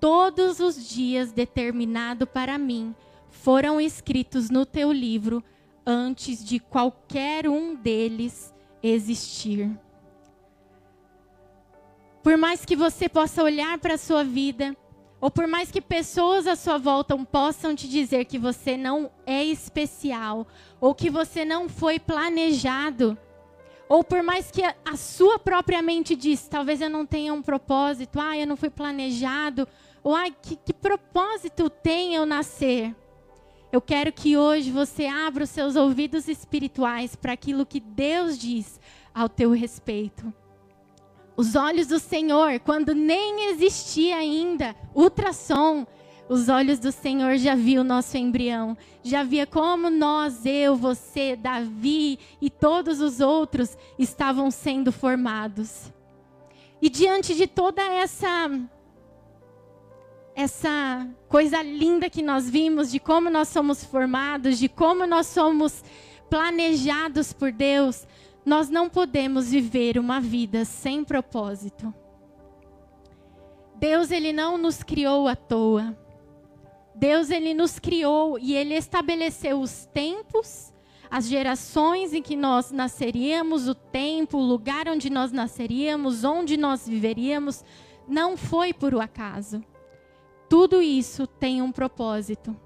Todos 0.00 0.58
os 0.58 0.84
dias 0.84 1.30
determinado 1.30 2.26
para 2.26 2.58
mim 2.58 2.92
foram 3.30 3.80
escritos 3.80 4.50
no 4.50 4.66
teu 4.66 4.90
livro 4.90 5.44
antes 5.86 6.44
de 6.44 6.58
qualquer 6.58 7.48
um 7.48 7.76
deles 7.76 8.52
existir. 8.82 9.70
Por 12.20 12.36
mais 12.36 12.64
que 12.64 12.74
você 12.74 13.08
possa 13.08 13.44
olhar 13.44 13.78
para 13.78 13.94
a 13.94 13.98
sua 13.98 14.24
vida, 14.24 14.76
ou 15.20 15.30
por 15.30 15.46
mais 15.46 15.70
que 15.70 15.80
pessoas 15.80 16.46
à 16.46 16.56
sua 16.56 16.78
volta 16.78 17.16
possam 17.18 17.74
te 17.74 17.88
dizer 17.88 18.24
que 18.26 18.38
você 18.38 18.76
não 18.76 19.10
é 19.26 19.42
especial, 19.42 20.46
ou 20.80 20.94
que 20.94 21.08
você 21.08 21.44
não 21.44 21.68
foi 21.68 21.98
planejado, 21.98 23.16
ou 23.88 24.02
por 24.02 24.22
mais 24.22 24.50
que 24.50 24.62
a, 24.62 24.96
sua 24.96 25.38
própria 25.38 25.82
mente 25.82 26.16
diz, 26.16 26.48
talvez 26.48 26.80
eu 26.80 26.90
não 26.90 27.06
tenha 27.06 27.32
um 27.32 27.42
propósito, 27.42 28.20
ah, 28.20 28.36
eu 28.36 28.46
não 28.46 28.56
fui 28.56 28.70
planejado, 28.70 29.68
ou 30.02 30.14
ah, 30.14 30.30
que, 30.30 30.56
que 30.56 30.72
propósito 30.72 31.68
tem 31.70 32.14
eu 32.14 32.26
nascer? 32.26 32.94
Eu 33.72 33.80
quero 33.80 34.12
que 34.12 34.36
hoje 34.36 34.70
você 34.70 35.06
abra 35.06 35.44
os 35.44 35.50
seus 35.50 35.74
ouvidos 35.74 36.28
espirituais 36.28 37.16
para 37.16 37.32
aquilo 37.32 37.66
que 37.66 37.80
Deus 37.80 38.38
diz 38.38 38.78
ao 39.12 39.28
teu 39.28 39.50
respeito. 39.50 40.32
Os 41.36 41.56
olhos 41.56 41.88
do 41.88 41.98
Senhor, 41.98 42.60
quando 42.60 42.94
nem 42.94 43.50
existia 43.50 44.16
ainda 44.16 44.74
ultrassom, 44.94 45.86
os 46.28 46.48
olhos 46.48 46.78
do 46.78 46.90
Senhor 46.90 47.36
já 47.36 47.54
viu 47.54 47.82
o 47.82 47.84
nosso 47.84 48.16
embrião, 48.16 48.76
já 49.02 49.22
via 49.22 49.46
como 49.46 49.90
nós, 49.90 50.46
eu, 50.46 50.74
você, 50.74 51.36
Davi 51.36 52.18
e 52.40 52.48
todos 52.48 53.00
os 53.00 53.20
outros 53.20 53.76
estavam 53.98 54.50
sendo 54.50 54.90
formados. 54.90 55.92
E 56.80 56.88
diante 56.88 57.34
de 57.34 57.46
toda 57.46 57.82
essa 57.82 58.50
essa 60.36 61.06
coisa 61.28 61.62
linda 61.62 62.10
que 62.10 62.20
nós 62.20 62.50
vimos 62.50 62.90
de 62.90 62.98
como 62.98 63.30
nós 63.30 63.48
somos 63.48 63.84
formados, 63.84 64.58
de 64.58 64.68
como 64.68 65.06
nós 65.06 65.28
somos 65.28 65.84
planejados 66.28 67.32
por 67.32 67.52
Deus, 67.52 68.06
nós 68.44 68.68
não 68.68 68.88
podemos 68.88 69.50
viver 69.50 69.98
uma 69.98 70.20
vida 70.20 70.64
sem 70.64 71.02
propósito. 71.02 71.92
Deus 73.76 74.10
ele 74.10 74.32
não 74.32 74.58
nos 74.58 74.82
criou 74.82 75.26
à 75.26 75.34
toa. 75.34 75.96
Deus 76.94 77.30
ele 77.30 77.54
nos 77.54 77.78
criou 77.78 78.38
e 78.38 78.54
ele 78.54 78.74
estabeleceu 78.74 79.60
os 79.60 79.86
tempos, 79.86 80.72
as 81.10 81.26
gerações 81.26 82.12
em 82.12 82.22
que 82.22 82.36
nós 82.36 82.70
nasceríamos, 82.70 83.66
o 83.66 83.74
tempo, 83.74 84.38
o 84.38 84.44
lugar 84.44 84.88
onde 84.88 85.10
nós 85.10 85.32
nasceríamos, 85.32 86.22
onde 86.22 86.56
nós 86.56 86.86
viveríamos, 86.86 87.64
não 88.06 88.36
foi 88.36 88.72
por 88.72 88.94
um 88.94 89.00
acaso. 89.00 89.62
Tudo 90.48 90.80
isso 90.80 91.26
tem 91.26 91.60
um 91.60 91.72
propósito. 91.72 92.56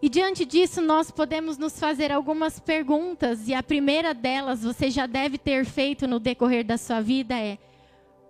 E 0.00 0.08
diante 0.08 0.44
disso, 0.44 0.80
nós 0.80 1.10
podemos 1.10 1.58
nos 1.58 1.78
fazer 1.78 2.12
algumas 2.12 2.60
perguntas, 2.60 3.48
e 3.48 3.54
a 3.54 3.62
primeira 3.62 4.14
delas 4.14 4.62
você 4.62 4.90
já 4.90 5.06
deve 5.06 5.38
ter 5.38 5.64
feito 5.64 6.06
no 6.06 6.20
decorrer 6.20 6.64
da 6.64 6.78
sua 6.78 7.00
vida 7.00 7.36
é: 7.36 7.58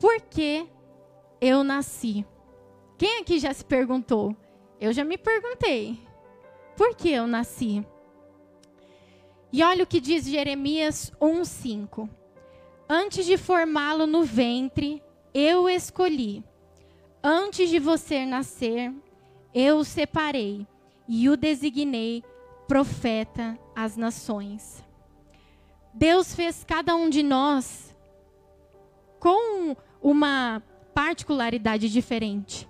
por 0.00 0.20
que 0.22 0.66
eu 1.40 1.62
nasci? 1.62 2.24
Quem 2.96 3.20
aqui 3.20 3.38
já 3.38 3.52
se 3.52 3.64
perguntou? 3.64 4.34
Eu 4.80 4.92
já 4.92 5.04
me 5.04 5.18
perguntei. 5.18 5.98
Por 6.76 6.94
que 6.94 7.10
eu 7.10 7.26
nasci? 7.26 7.84
E 9.52 9.62
olha 9.62 9.84
o 9.84 9.86
que 9.86 10.00
diz 10.00 10.24
Jeremias 10.24 11.12
1:5. 11.20 12.08
Antes 12.88 13.26
de 13.26 13.36
formá-lo 13.36 14.06
no 14.06 14.22
ventre, 14.22 15.02
eu 15.34 15.68
escolhi. 15.68 16.42
Antes 17.22 17.68
de 17.68 17.78
você 17.78 18.24
nascer, 18.24 18.92
eu 19.52 19.78
o 19.78 19.84
separei 19.84 20.66
e 21.08 21.28
o 21.28 21.36
designei 21.36 22.22
profeta 22.68 23.58
às 23.74 23.96
nações. 23.96 24.84
Deus 25.94 26.34
fez 26.34 26.62
cada 26.62 26.94
um 26.94 27.08
de 27.08 27.22
nós 27.22 27.96
com 29.18 29.74
uma 30.02 30.62
particularidade 30.94 31.88
diferente. 31.88 32.68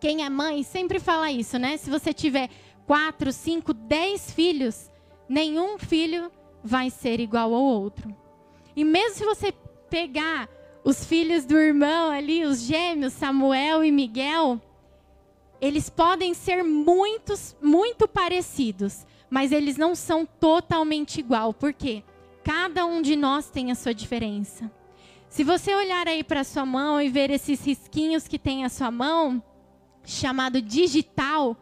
Quem 0.00 0.24
é 0.24 0.28
mãe 0.28 0.64
sempre 0.64 0.98
fala 0.98 1.30
isso, 1.30 1.58
né? 1.58 1.76
Se 1.76 1.88
você 1.88 2.12
tiver 2.12 2.50
quatro, 2.86 3.32
cinco, 3.32 3.72
dez 3.72 4.32
filhos, 4.32 4.90
nenhum 5.28 5.78
filho 5.78 6.30
vai 6.62 6.90
ser 6.90 7.20
igual 7.20 7.54
ao 7.54 7.62
outro. 7.62 8.14
E 8.74 8.84
mesmo 8.84 9.14
se 9.14 9.24
você 9.24 9.52
pegar 9.88 10.48
os 10.84 11.04
filhos 11.04 11.44
do 11.44 11.56
irmão 11.56 12.10
ali, 12.10 12.44
os 12.44 12.62
gêmeos, 12.62 13.12
Samuel 13.12 13.84
e 13.84 13.92
Miguel, 13.92 14.60
eles 15.62 15.88
podem 15.88 16.34
ser 16.34 16.64
muitos, 16.64 17.56
muito 17.62 18.08
parecidos, 18.08 19.06
mas 19.30 19.52
eles 19.52 19.76
não 19.76 19.94
são 19.94 20.26
totalmente 20.26 21.20
igual. 21.20 21.54
Por 21.54 21.72
quê? 21.72 22.02
Cada 22.42 22.84
um 22.84 23.00
de 23.00 23.14
nós 23.14 23.48
tem 23.48 23.70
a 23.70 23.76
sua 23.76 23.94
diferença. 23.94 24.68
Se 25.28 25.44
você 25.44 25.72
olhar 25.72 26.08
aí 26.08 26.24
para 26.24 26.42
sua 26.42 26.66
mão 26.66 27.00
e 27.00 27.08
ver 27.08 27.30
esses 27.30 27.64
risquinhos 27.64 28.26
que 28.26 28.40
tem 28.40 28.64
a 28.64 28.68
sua 28.68 28.90
mão, 28.90 29.40
chamado 30.04 30.60
digital, 30.60 31.56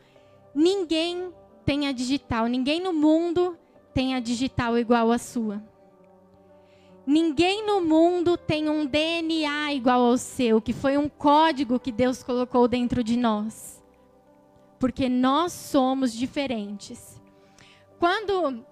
ninguém 0.55 1.31
tem 1.67 1.87
a 1.87 1.93
digital, 1.93 2.47
ninguém 2.47 2.81
no 2.81 2.95
mundo 2.95 3.55
tem 3.93 4.15
a 4.15 4.21
digital 4.21 4.79
igual 4.79 5.13
a 5.13 5.19
sua. 5.19 5.63
Ninguém 7.07 7.67
no 7.67 7.83
mundo 7.83 8.39
tem 8.39 8.67
um 8.71 8.87
DNA 8.87 9.75
igual 9.75 10.01
ao 10.01 10.17
seu, 10.17 10.59
que 10.59 10.73
foi 10.73 10.97
um 10.97 11.09
código 11.09 11.79
que 11.79 11.93
Deus 11.93 12.23
colocou 12.23 12.67
dentro 12.67 13.05
de 13.05 13.15
nós 13.19 13.80
porque 14.81 15.11
nós 15.11 15.53
somos 15.53 16.13
diferentes. 16.13 17.21
Quando 17.99 18.65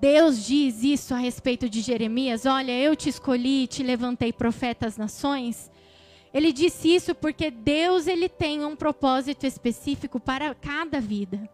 Deus 0.00 0.44
diz 0.44 0.82
isso 0.82 1.14
a 1.14 1.18
respeito 1.18 1.68
de 1.68 1.82
Jeremias, 1.82 2.46
olha, 2.46 2.72
eu 2.72 2.96
te 2.96 3.10
escolhi, 3.10 3.66
te 3.66 3.82
levantei 3.82 4.32
profeta 4.32 4.86
às 4.86 4.96
nações. 4.96 5.70
Ele 6.32 6.50
disse 6.50 6.94
isso 6.94 7.14
porque 7.14 7.50
Deus 7.50 8.06
ele 8.06 8.26
tem 8.26 8.64
um 8.64 8.74
propósito 8.74 9.46
específico 9.46 10.18
para 10.18 10.54
cada 10.54 10.98
vida. 10.98 11.48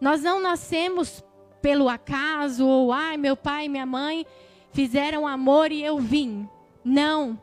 Nós 0.00 0.22
não 0.22 0.40
nascemos 0.40 1.24
pelo 1.60 1.88
acaso 1.88 2.64
ou 2.64 2.92
ai, 2.92 3.16
meu 3.16 3.36
pai 3.36 3.66
e 3.66 3.68
minha 3.68 3.86
mãe 3.86 4.24
fizeram 4.72 5.26
amor 5.26 5.72
e 5.72 5.82
eu 5.82 5.98
vim. 5.98 6.48
Não. 6.84 7.40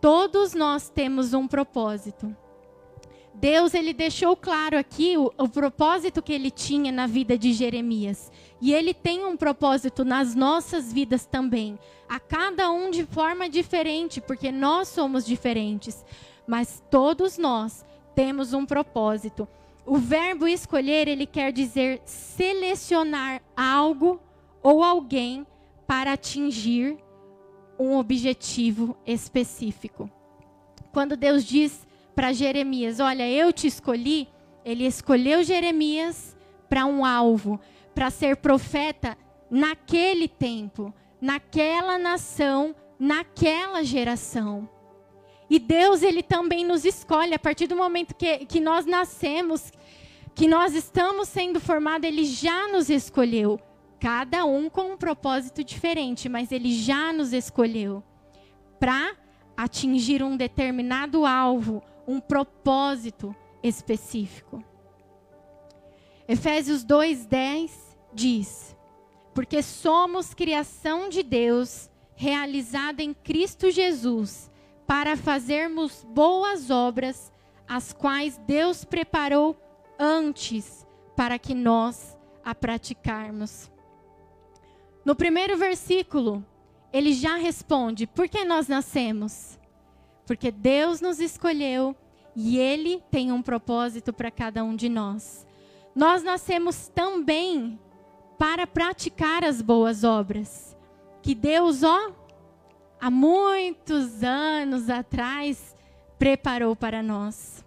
Todos 0.00 0.54
nós 0.54 0.88
temos 0.88 1.34
um 1.34 1.48
propósito. 1.48 2.36
Deus 3.38 3.74
ele 3.74 3.92
deixou 3.92 4.34
claro 4.34 4.78
aqui 4.78 5.16
o, 5.18 5.30
o, 5.36 5.46
propósito 5.46 6.22
que 6.22 6.32
ele 6.32 6.50
tinha 6.50 6.90
na 6.90 7.06
vida 7.06 7.36
de 7.36 7.52
Jeremias. 7.52 8.32
E 8.62 8.72
ele 8.72 8.94
tem 8.94 9.26
um 9.26 9.36
propósito 9.36 10.04
nas 10.04 10.34
nossas 10.34 10.90
vidas 10.90 11.26
também. 11.26 11.78
A 12.08 12.18
cada 12.18 12.70
um 12.70 12.90
de 12.90 13.04
forma 13.04 13.48
diferente, 13.48 14.22
porque 14.22 14.50
nós 14.50 14.88
somos 14.88 15.26
diferentes. 15.26 16.02
Mas 16.46 16.82
todos 16.90 17.36
nós 17.36 17.84
temos 18.14 18.54
um 18.54 18.64
propósito. 18.64 19.46
O 19.84 19.98
verbo 19.98 20.48
escolher, 20.48 21.06
ele 21.06 21.26
quer 21.26 21.52
dizer 21.52 22.00
selecionar 22.06 23.42
algo 23.54 24.18
ou 24.62 24.82
alguém 24.82 25.46
para 25.86 26.14
atingir 26.14 26.96
um 27.78 27.98
objetivo 27.98 28.96
específico. 29.06 30.10
Quando 30.90 31.16
Deus 31.18 31.44
diz 31.44 31.85
para 32.16 32.32
Jeremias: 32.32 32.98
Olha, 32.98 33.30
eu 33.30 33.52
te 33.52 33.68
escolhi. 33.68 34.26
Ele 34.64 34.84
escolheu 34.84 35.44
Jeremias 35.44 36.36
para 36.68 36.84
um 36.86 37.04
alvo, 37.04 37.60
para 37.94 38.10
ser 38.10 38.36
profeta 38.38 39.16
naquele 39.48 40.26
tempo, 40.26 40.92
naquela 41.20 41.96
nação, 41.98 42.74
naquela 42.98 43.84
geração. 43.84 44.68
E 45.48 45.60
Deus, 45.60 46.02
Ele 46.02 46.22
também 46.22 46.64
nos 46.64 46.84
escolhe, 46.84 47.32
a 47.32 47.38
partir 47.38 47.68
do 47.68 47.76
momento 47.76 48.16
que, 48.16 48.44
que 48.46 48.58
nós 48.58 48.84
nascemos, 48.84 49.72
que 50.34 50.48
nós 50.48 50.74
estamos 50.74 51.28
sendo 51.28 51.60
formados, 51.60 52.08
Ele 52.08 52.24
já 52.24 52.66
nos 52.66 52.90
escolheu. 52.90 53.60
Cada 54.00 54.44
um 54.44 54.68
com 54.68 54.92
um 54.92 54.96
propósito 54.96 55.62
diferente, 55.62 56.28
mas 56.28 56.50
Ele 56.50 56.72
já 56.72 57.12
nos 57.12 57.32
escolheu 57.32 58.02
para 58.80 59.14
atingir 59.56 60.22
um 60.22 60.36
determinado 60.36 61.24
alvo, 61.24 61.82
um 62.06 62.20
propósito 62.20 63.34
específico. 63.62 64.62
Efésios 66.28 66.84
2:10 66.84 67.70
diz: 68.12 68.76
Porque 69.34 69.62
somos 69.62 70.34
criação 70.34 71.08
de 71.08 71.22
Deus, 71.22 71.90
realizada 72.14 73.02
em 73.02 73.12
Cristo 73.12 73.70
Jesus, 73.70 74.50
para 74.86 75.16
fazermos 75.16 76.04
boas 76.04 76.70
obras, 76.70 77.32
as 77.68 77.92
quais 77.92 78.38
Deus 78.46 78.84
preparou 78.84 79.56
antes 79.98 80.86
para 81.16 81.38
que 81.38 81.54
nós 81.54 82.16
a 82.44 82.54
praticarmos. 82.54 83.70
No 85.04 85.14
primeiro 85.14 85.56
versículo, 85.56 86.44
ele 86.92 87.12
já 87.12 87.36
responde: 87.36 88.06
por 88.06 88.28
que 88.28 88.44
nós 88.44 88.68
nascemos? 88.68 89.55
Porque 90.26 90.50
Deus 90.50 91.00
nos 91.00 91.20
escolheu 91.20 91.94
e 92.34 92.58
Ele 92.58 93.02
tem 93.10 93.32
um 93.32 93.40
propósito 93.40 94.12
para 94.12 94.30
cada 94.30 94.62
um 94.64 94.74
de 94.74 94.88
nós. 94.88 95.46
Nós 95.94 96.22
nascemos 96.22 96.88
também 96.88 97.78
para 98.38 98.66
praticar 98.66 99.44
as 99.44 99.62
boas 99.62 100.04
obras. 100.04 100.76
Que 101.22 101.34
Deus, 101.34 101.82
ó, 101.82 102.12
há 103.00 103.10
muitos 103.10 104.22
anos 104.22 104.90
atrás, 104.90 105.74
preparou 106.18 106.76
para 106.76 107.02
nós. 107.02 107.64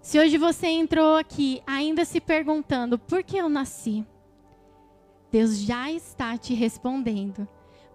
Se 0.00 0.20
hoje 0.20 0.38
você 0.38 0.68
entrou 0.68 1.16
aqui 1.16 1.60
ainda 1.66 2.04
se 2.04 2.20
perguntando 2.20 2.96
por 2.96 3.24
que 3.24 3.36
eu 3.36 3.48
nasci, 3.48 4.06
Deus 5.32 5.58
já 5.58 5.90
está 5.90 6.38
te 6.38 6.54
respondendo 6.54 7.48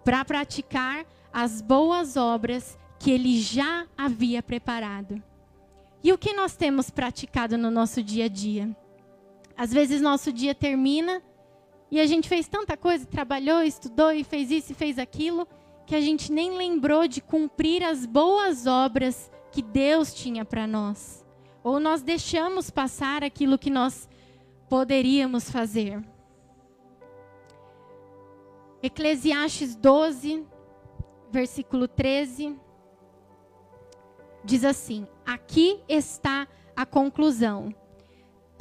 para 0.04 0.22
praticar 0.24 1.06
as 1.32 1.62
boas 1.62 2.16
obras 2.16 2.78
que 3.02 3.10
Ele 3.10 3.40
já 3.40 3.84
havia 3.98 4.40
preparado. 4.40 5.20
E 6.04 6.12
o 6.12 6.18
que 6.18 6.32
nós 6.32 6.54
temos 6.54 6.88
praticado 6.88 7.58
no 7.58 7.68
nosso 7.68 8.00
dia 8.00 8.26
a 8.26 8.28
dia? 8.28 8.76
Às 9.56 9.72
vezes 9.72 10.00
nosso 10.00 10.32
dia 10.32 10.54
termina 10.54 11.20
e 11.90 11.98
a 11.98 12.06
gente 12.06 12.28
fez 12.28 12.46
tanta 12.46 12.76
coisa, 12.76 13.04
trabalhou, 13.04 13.60
estudou 13.60 14.12
e 14.12 14.22
fez 14.22 14.52
isso 14.52 14.70
e 14.70 14.76
fez 14.76 15.00
aquilo, 15.00 15.48
que 15.84 15.96
a 15.96 16.00
gente 16.00 16.30
nem 16.30 16.56
lembrou 16.56 17.08
de 17.08 17.20
cumprir 17.20 17.82
as 17.82 18.06
boas 18.06 18.68
obras 18.68 19.28
que 19.50 19.62
Deus 19.62 20.14
tinha 20.14 20.44
para 20.44 20.64
nós. 20.64 21.26
Ou 21.64 21.80
nós 21.80 22.02
deixamos 22.02 22.70
passar 22.70 23.24
aquilo 23.24 23.58
que 23.58 23.68
nós 23.68 24.08
poderíamos 24.68 25.50
fazer. 25.50 26.00
Eclesiastes 28.80 29.74
12, 29.74 30.46
versículo 31.32 31.88
13, 31.88 32.61
diz 34.44 34.64
assim: 34.64 35.06
Aqui 35.24 35.80
está 35.88 36.46
a 36.76 36.86
conclusão 36.86 37.74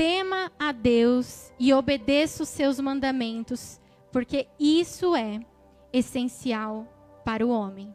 tema 0.01 0.51
a 0.57 0.71
Deus 0.71 1.53
e 1.59 1.71
obedeça 1.71 2.41
os 2.41 2.49
seus 2.49 2.79
mandamentos, 2.79 3.79
porque 4.11 4.47
isso 4.59 5.15
é 5.15 5.39
essencial 5.93 6.87
para 7.23 7.45
o 7.45 7.51
homem. 7.51 7.93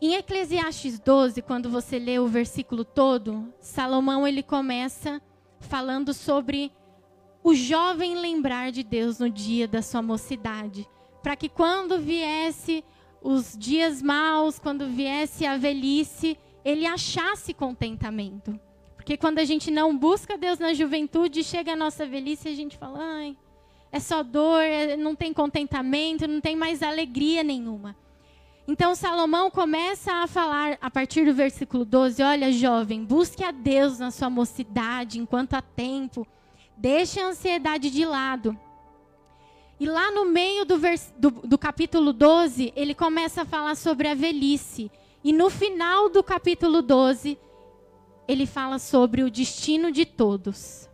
Em 0.00 0.14
Eclesiastes 0.14 0.98
12, 0.98 1.42
quando 1.42 1.68
você 1.68 1.98
lê 1.98 2.18
o 2.18 2.26
versículo 2.26 2.86
todo, 2.86 3.52
Salomão 3.60 4.26
ele 4.26 4.42
começa 4.42 5.20
falando 5.60 6.14
sobre 6.14 6.72
o 7.44 7.54
jovem 7.54 8.16
lembrar 8.16 8.72
de 8.72 8.82
Deus 8.82 9.18
no 9.18 9.28
dia 9.28 9.68
da 9.68 9.82
sua 9.82 10.00
mocidade, 10.00 10.88
para 11.22 11.36
que 11.36 11.50
quando 11.50 11.98
viesse 11.98 12.82
os 13.26 13.56
dias 13.58 14.00
maus, 14.00 14.56
quando 14.56 14.86
viesse 14.86 15.44
a 15.44 15.56
velhice, 15.56 16.38
ele 16.64 16.86
achasse 16.86 17.52
contentamento. 17.52 18.58
Porque 18.94 19.16
quando 19.16 19.40
a 19.40 19.44
gente 19.44 19.68
não 19.68 19.96
busca 19.98 20.38
Deus 20.38 20.60
na 20.60 20.72
juventude, 20.72 21.42
chega 21.42 21.72
a 21.72 21.76
nossa 21.76 22.06
velhice 22.06 22.48
e 22.48 22.52
a 22.52 22.54
gente 22.54 22.78
fala, 22.78 23.00
ai, 23.00 23.36
é 23.90 23.98
só 23.98 24.22
dor, 24.22 24.62
é, 24.62 24.96
não 24.96 25.16
tem 25.16 25.32
contentamento, 25.32 26.28
não 26.28 26.40
tem 26.40 26.54
mais 26.54 26.84
alegria 26.84 27.42
nenhuma. 27.42 27.96
Então 28.68 28.94
Salomão 28.94 29.50
começa 29.50 30.12
a 30.12 30.28
falar 30.28 30.78
a 30.80 30.90
partir 30.90 31.24
do 31.24 31.34
versículo 31.34 31.84
12: 31.84 32.22
Olha, 32.22 32.52
jovem, 32.52 33.04
busque 33.04 33.44
a 33.44 33.52
Deus 33.52 34.00
na 34.00 34.10
sua 34.10 34.28
mocidade, 34.28 35.20
enquanto 35.20 35.54
há 35.54 35.62
tempo, 35.62 36.26
deixe 36.76 37.20
a 37.20 37.28
ansiedade 37.28 37.90
de 37.90 38.04
lado. 38.04 38.58
E 39.78 39.86
lá 39.86 40.10
no 40.10 40.24
meio 40.24 40.64
do, 40.64 40.78
vers, 40.78 41.12
do, 41.18 41.30
do 41.30 41.58
capítulo 41.58 42.12
12, 42.12 42.72
ele 42.74 42.94
começa 42.94 43.42
a 43.42 43.44
falar 43.44 43.74
sobre 43.74 44.08
a 44.08 44.14
velhice. 44.14 44.90
E 45.22 45.32
no 45.32 45.50
final 45.50 46.08
do 46.08 46.22
capítulo 46.22 46.80
12, 46.80 47.38
ele 48.26 48.46
fala 48.46 48.78
sobre 48.78 49.22
o 49.22 49.30
destino 49.30 49.92
de 49.92 50.06
todos. 50.06 50.88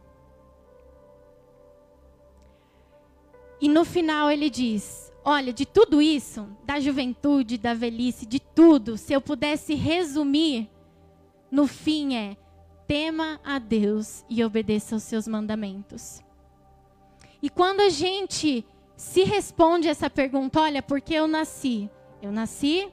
E 3.60 3.68
no 3.68 3.84
final 3.84 4.28
ele 4.30 4.50
diz: 4.50 5.12
Olha, 5.24 5.52
de 5.52 5.64
tudo 5.64 6.02
isso, 6.02 6.48
da 6.64 6.80
juventude, 6.80 7.56
da 7.56 7.74
velhice, 7.74 8.26
de 8.26 8.40
tudo, 8.40 8.98
se 8.98 9.12
eu 9.12 9.20
pudesse 9.20 9.74
resumir, 9.74 10.68
no 11.48 11.68
fim 11.68 12.16
é: 12.16 12.36
tema 12.88 13.40
a 13.44 13.60
Deus 13.60 14.24
e 14.28 14.42
obedeça 14.42 14.96
aos 14.96 15.04
seus 15.04 15.28
mandamentos. 15.28 16.20
E 17.40 17.48
quando 17.48 17.80
a 17.80 17.88
gente 17.88 18.64
se 19.02 19.24
responde 19.24 19.88
essa 19.88 20.08
pergunta, 20.08 20.60
olha, 20.60 20.80
por 20.80 21.00
que 21.00 21.12
eu 21.12 21.26
nasci? 21.26 21.90
Eu 22.22 22.30
nasci 22.30 22.88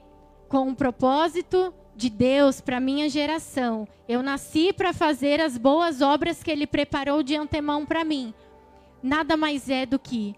com 0.48 0.66
um 0.66 0.74
propósito 0.74 1.72
de 1.94 2.10
Deus 2.10 2.60
para 2.60 2.80
minha 2.80 3.08
geração. 3.08 3.86
Eu 4.08 4.20
nasci 4.20 4.72
para 4.72 4.92
fazer 4.92 5.40
as 5.40 5.56
boas 5.56 6.02
obras 6.02 6.42
que 6.42 6.50
Ele 6.50 6.66
preparou 6.66 7.22
de 7.22 7.36
antemão 7.36 7.86
para 7.86 8.04
mim. 8.04 8.34
Nada 9.00 9.36
mais 9.36 9.70
é 9.70 9.86
do 9.86 10.00
que 10.00 10.34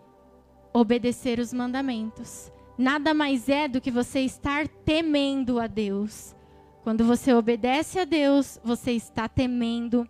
obedecer 0.75 1.39
os 1.41 1.55
mandamentos. 1.55 2.53
Nada 2.77 3.15
mais 3.15 3.49
é 3.49 3.67
do 3.67 3.81
que 3.81 3.91
você 3.91 4.21
estar 4.21 4.69
temendo 4.69 5.59
a 5.59 5.67
Deus. 5.67 6.37
Quando 6.85 7.03
você 7.03 7.33
obedece 7.33 7.99
a 7.99 8.05
Deus, 8.05 8.61
você 8.63 8.93
está 8.93 9.27
temendo 9.27 10.07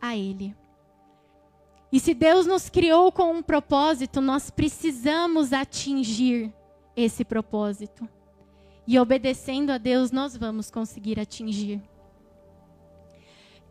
a 0.00 0.16
Ele. 0.16 0.54
E 1.90 1.98
se 1.98 2.12
Deus 2.12 2.46
nos 2.46 2.68
criou 2.68 3.10
com 3.10 3.32
um 3.32 3.42
propósito, 3.42 4.20
nós 4.20 4.50
precisamos 4.50 5.52
atingir 5.52 6.52
esse 6.94 7.24
propósito. 7.24 8.08
E 8.86 8.98
obedecendo 8.98 9.70
a 9.70 9.78
Deus, 9.78 10.10
nós 10.10 10.36
vamos 10.36 10.70
conseguir 10.70 11.18
atingir. 11.18 11.80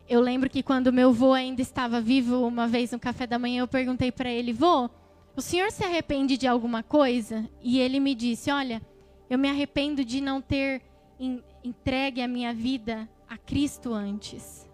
Eu 0.08 0.20
lembro 0.20 0.48
que 0.48 0.62
quando 0.62 0.92
meu 0.92 1.10
avô 1.10 1.32
ainda 1.32 1.60
estava 1.60 2.00
vivo, 2.00 2.46
uma 2.46 2.66
vez 2.66 2.92
no 2.92 2.98
café 2.98 3.26
da 3.26 3.38
manhã, 3.38 3.60
eu 3.60 3.68
perguntei 3.68 4.10
para 4.10 4.30
ele: 4.30 4.52
vô, 4.52 4.88
o 5.36 5.42
senhor 5.42 5.70
se 5.70 5.84
arrepende 5.84 6.36
de 6.36 6.46
alguma 6.46 6.82
coisa? 6.82 7.48
E 7.60 7.78
ele 7.78 8.00
me 8.00 8.14
disse: 8.14 8.50
olha, 8.50 8.80
eu 9.28 9.38
me 9.38 9.48
arrependo 9.48 10.04
de 10.04 10.20
não 10.20 10.40
ter 10.40 10.82
entregue 11.62 12.22
a 12.22 12.28
minha 12.28 12.54
vida 12.54 13.08
a 13.28 13.36
Cristo 13.36 13.92
antes. 13.92 14.67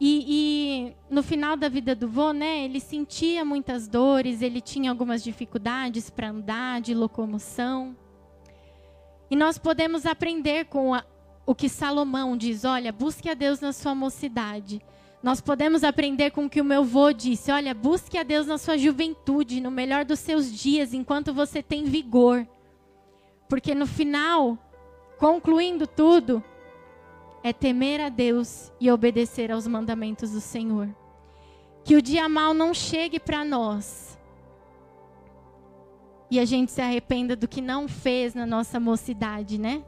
E, 0.00 0.24
e, 0.28 0.96
no 1.08 1.22
final 1.22 1.56
da 1.56 1.68
vida 1.68 1.94
do 1.94 2.08
vô, 2.08 2.32
né, 2.32 2.64
ele 2.64 2.80
sentia 2.80 3.44
muitas 3.44 3.86
dores, 3.86 4.42
ele 4.42 4.60
tinha 4.60 4.90
algumas 4.90 5.22
dificuldades 5.22 6.10
para 6.10 6.30
andar, 6.30 6.80
de 6.80 6.94
locomoção. 6.94 7.96
E 9.30 9.36
nós 9.36 9.56
podemos 9.56 10.04
aprender 10.04 10.66
com 10.66 10.94
a, 10.94 11.04
o 11.46 11.54
que 11.54 11.68
Salomão 11.68 12.36
diz: 12.36 12.64
olha, 12.64 12.92
busque 12.92 13.28
a 13.30 13.34
Deus 13.34 13.60
na 13.60 13.72
sua 13.72 13.94
mocidade. 13.94 14.82
Nós 15.22 15.40
podemos 15.40 15.82
aprender 15.82 16.32
com 16.32 16.44
o 16.44 16.50
que 16.50 16.60
o 16.60 16.64
meu 16.64 16.82
avô 16.82 17.12
disse: 17.12 17.50
olha, 17.50 17.72
busque 17.72 18.18
a 18.18 18.22
Deus 18.22 18.46
na 18.46 18.58
sua 18.58 18.76
juventude, 18.76 19.60
no 19.60 19.70
melhor 19.70 20.04
dos 20.04 20.18
seus 20.18 20.52
dias, 20.52 20.92
enquanto 20.92 21.32
você 21.32 21.62
tem 21.62 21.84
vigor. 21.84 22.46
Porque 23.48 23.74
no 23.74 23.86
final, 23.86 24.58
concluindo 25.18 25.86
tudo, 25.86 26.42
é 27.44 27.52
temer 27.52 28.00
a 28.00 28.08
Deus 28.08 28.72
e 28.80 28.90
obedecer 28.90 29.52
aos 29.52 29.66
mandamentos 29.66 30.30
do 30.30 30.40
Senhor. 30.40 30.88
Que 31.84 31.94
o 31.94 32.00
dia 32.00 32.26
mal 32.26 32.54
não 32.54 32.72
chegue 32.72 33.20
para 33.20 33.44
nós 33.44 34.18
e 36.30 36.40
a 36.40 36.46
gente 36.46 36.72
se 36.72 36.80
arrependa 36.80 37.36
do 37.36 37.46
que 37.46 37.60
não 37.60 37.86
fez 37.86 38.34
na 38.34 38.46
nossa 38.46 38.80
mocidade, 38.80 39.58
né? 39.58 39.84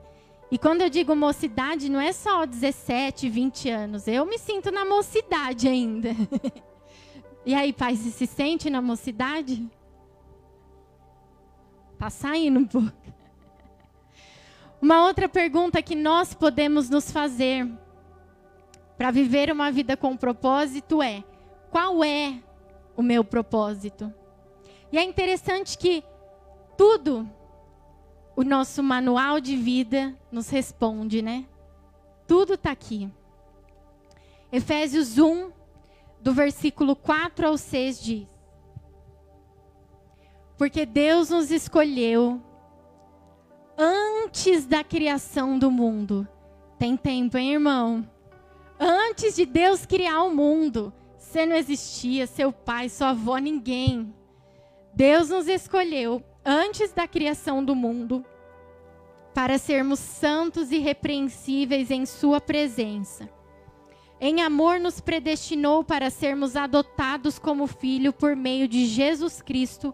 E 0.50 0.58
quando 0.58 0.82
eu 0.82 0.90
digo 0.90 1.16
mocidade, 1.16 1.90
não 1.90 1.98
é 1.98 2.12
só 2.12 2.44
17, 2.44 3.26
20 3.30 3.70
anos. 3.70 4.06
Eu 4.06 4.26
me 4.26 4.38
sinto 4.38 4.70
na 4.70 4.84
mocidade 4.84 5.66
ainda. 5.66 6.10
e 7.44 7.54
aí, 7.54 7.72
pai, 7.72 7.96
você 7.96 8.10
se 8.10 8.26
sente 8.26 8.68
na 8.68 8.82
mocidade? 8.82 9.66
Tá 11.98 12.10
saindo 12.10 12.60
um 12.60 12.66
pouco. 12.66 13.15
Uma 14.80 15.04
outra 15.04 15.28
pergunta 15.28 15.82
que 15.82 15.94
nós 15.94 16.34
podemos 16.34 16.90
nos 16.90 17.10
fazer 17.10 17.66
para 18.96 19.10
viver 19.10 19.50
uma 19.50 19.70
vida 19.70 19.96
com 19.96 20.16
propósito 20.16 21.02
é: 21.02 21.24
qual 21.70 22.04
é 22.04 22.40
o 22.96 23.02
meu 23.02 23.24
propósito? 23.24 24.12
E 24.92 24.98
é 24.98 25.02
interessante 25.02 25.76
que 25.78 26.04
tudo 26.76 27.28
o 28.36 28.44
nosso 28.44 28.82
manual 28.82 29.40
de 29.40 29.56
vida 29.56 30.14
nos 30.30 30.50
responde, 30.50 31.22
né? 31.22 31.46
Tudo 32.26 32.54
está 32.54 32.70
aqui. 32.70 33.10
Efésios 34.52 35.18
1, 35.18 35.50
do 36.20 36.32
versículo 36.34 36.94
4 36.94 37.48
ao 37.48 37.56
6 37.56 38.02
diz: 38.02 38.28
Porque 40.58 40.84
Deus 40.84 41.30
nos 41.30 41.50
escolheu 41.50 42.42
antes 43.76 44.05
da 44.66 44.82
criação 44.84 45.58
do 45.58 45.70
mundo. 45.70 46.26
Tem 46.78 46.96
tempo, 46.96 47.38
hein, 47.38 47.54
irmão? 47.54 48.10
Antes 48.78 49.34
de 49.36 49.46
Deus 49.46 49.86
criar 49.86 50.22
o 50.22 50.34
mundo, 50.34 50.92
você 51.16 51.46
não 51.46 51.56
existia, 51.56 52.26
seu 52.26 52.52
pai, 52.52 52.88
sua 52.88 53.10
avó, 53.10 53.38
ninguém. 53.38 54.14
Deus 54.94 55.30
nos 55.30 55.48
escolheu 55.48 56.22
antes 56.44 56.92
da 56.92 57.06
criação 57.06 57.64
do 57.64 57.74
mundo, 57.74 58.24
para 59.34 59.58
sermos 59.58 59.98
santos 59.98 60.70
e 60.70 60.78
repreensíveis 60.78 61.90
em 61.90 62.06
Sua 62.06 62.40
presença. 62.40 63.28
Em 64.18 64.40
amor, 64.40 64.80
nos 64.80 65.00
predestinou 65.00 65.84
para 65.84 66.08
sermos 66.08 66.56
adotados 66.56 67.38
como 67.38 67.66
filho 67.66 68.12
por 68.12 68.34
meio 68.34 68.66
de 68.66 68.86
Jesus 68.86 69.42
Cristo, 69.42 69.92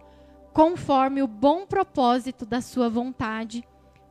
conforme 0.52 1.22
o 1.22 1.26
bom 1.26 1.66
propósito 1.66 2.46
da 2.46 2.60
Sua 2.60 2.88
vontade, 2.88 3.64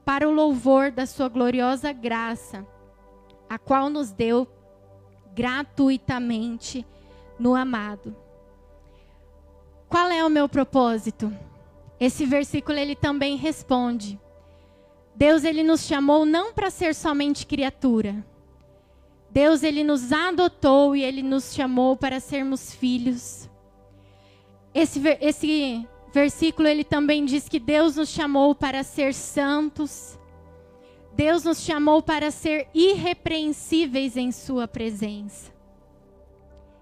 para 0.05 0.27
o 0.27 0.31
louvor 0.31 0.91
da 0.91 1.05
Sua 1.05 1.29
gloriosa 1.29 1.91
graça, 1.91 2.65
a 3.49 3.57
qual 3.57 3.89
nos 3.89 4.11
deu 4.11 4.47
gratuitamente 5.33 6.85
no 7.39 7.55
amado. 7.55 8.15
Qual 9.87 10.09
é 10.09 10.23
o 10.23 10.29
meu 10.29 10.47
propósito? 10.47 11.31
Esse 11.99 12.25
versículo 12.25 12.77
ele 12.77 12.95
também 12.95 13.35
responde. 13.35 14.19
Deus 15.15 15.43
ele 15.43 15.63
nos 15.63 15.85
chamou 15.85 16.25
não 16.25 16.53
para 16.53 16.69
ser 16.69 16.95
somente 16.95 17.45
criatura. 17.45 18.25
Deus 19.29 19.63
ele 19.63 19.83
nos 19.83 20.11
adotou 20.11 20.95
e 20.95 21.03
ele 21.03 21.21
nos 21.21 21.53
chamou 21.53 21.95
para 21.95 22.19
sermos 22.19 22.73
filhos. 22.73 23.49
Esse, 24.73 25.01
esse 25.19 25.87
versículo 26.13 26.67
ele 26.67 26.83
também 26.83 27.25
diz 27.25 27.47
que 27.47 27.59
Deus 27.59 27.95
nos 27.95 28.09
chamou 28.09 28.53
para 28.53 28.83
ser 28.83 29.13
santos. 29.13 30.19
Deus 31.13 31.43
nos 31.43 31.61
chamou 31.61 32.01
para 32.01 32.31
ser 32.31 32.67
irrepreensíveis 32.73 34.15
em 34.15 34.31
sua 34.31 34.67
presença. 34.67 35.51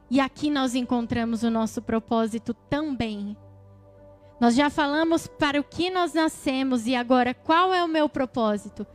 E 0.09 0.19
aqui 0.19 0.49
nós 0.49 0.75
encontramos 0.75 1.43
o 1.43 1.49
nosso 1.49 1.81
propósito 1.81 2.53
também. 2.53 3.37
Nós 4.39 4.55
já 4.55 4.69
falamos 4.69 5.27
para 5.27 5.59
o 5.59 5.63
que 5.63 5.89
nós 5.89 6.13
nascemos 6.13 6.87
e 6.87 6.95
agora 6.95 7.33
qual 7.33 7.73
é 7.73 7.83
o 7.83 7.87
meu 7.87 8.07
propósito? 8.07 8.87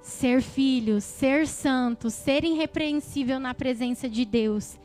Ser 0.00 0.42
filho, 0.42 1.00
ser 1.00 1.48
santo, 1.48 2.10
ser 2.10 2.44
irrepreensível 2.44 3.40
na 3.40 3.54
presença 3.54 4.08
de 4.08 4.24
Deus 4.24 4.78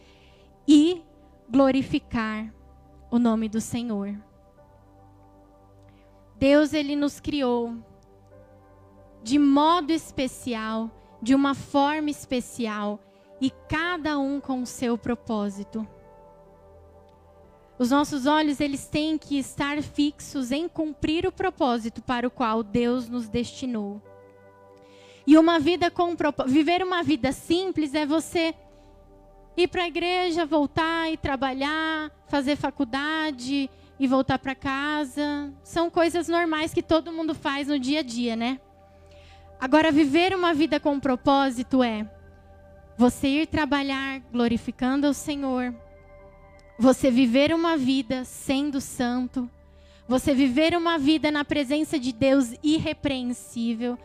e 0.68 1.02
glorificar 1.50 2.52
o 3.12 3.20
nome 3.20 3.50
do 3.50 3.60
Senhor. 3.60 4.31
Deus 6.42 6.74
ele 6.74 6.96
nos 6.96 7.20
criou 7.20 7.76
de 9.22 9.38
modo 9.38 9.92
especial, 9.92 10.90
de 11.22 11.36
uma 11.36 11.54
forma 11.54 12.10
especial 12.10 13.00
e 13.40 13.52
cada 13.70 14.18
um 14.18 14.42
com 14.42 14.64
o 14.64 14.66
seu 14.66 14.98
propósito. 14.98 15.88
Os 17.78 17.92
nossos 17.92 18.26
olhos 18.26 18.60
eles 18.60 18.88
têm 18.88 19.20
que 19.20 19.38
estar 19.38 19.84
fixos 19.84 20.52
em 20.52 20.68
cumprir 20.68 21.28
o 21.28 21.32
propósito 21.32 22.02
para 22.02 22.26
o 22.26 22.32
qual 22.32 22.64
Deus 22.64 23.08
nos 23.08 23.30
destinou. 23.30 24.02
E 25.28 25.38
uma 25.38 25.60
vida 25.60 25.92
com 25.92 26.16
viver 26.48 26.82
uma 26.82 27.04
vida 27.04 27.32
simples 27.32 27.94
é 27.94 28.04
você 28.04 28.56
ir 29.56 29.68
para 29.68 29.84
a 29.84 29.88
igreja, 29.88 30.44
voltar 30.44 31.08
e 31.12 31.18
trabalhar, 31.18 32.10
fazer 32.28 32.56
faculdade 32.56 33.70
e 34.02 34.08
voltar 34.08 34.40
para 34.40 34.56
casa. 34.56 35.54
São 35.64 35.88
coisas 35.88 36.28
normais 36.28 36.74
que 36.74 36.82
todo 36.82 37.12
mundo 37.12 37.36
faz 37.36 37.68
no 37.68 37.78
dia 37.78 38.00
a 38.00 38.02
dia, 38.02 38.36
né? 38.36 38.60
Agora 39.60 39.92
viver 39.92 40.36
uma 40.36 40.56
vida 40.56 40.80
com 40.80 41.00
propósito 41.00 41.84
é 41.84 42.10
você 42.98 43.28
ir 43.28 43.46
trabalhar 43.46 44.20
glorificando 44.32 45.06
ao 45.06 45.14
Senhor, 45.14 45.72
você 46.80 47.12
viver 47.12 47.54
uma 47.54 47.78
vida 47.78 48.26
sendo 48.26 48.82
santo, 48.82 49.48
você 50.08 50.34
viver 50.34 50.76
uma 50.76 50.98
vida 50.98 51.30
na 51.30 51.46
presença 51.46 52.00
de 52.00 52.12
Deus 52.12 52.56
irrepreensível. 52.64 54.00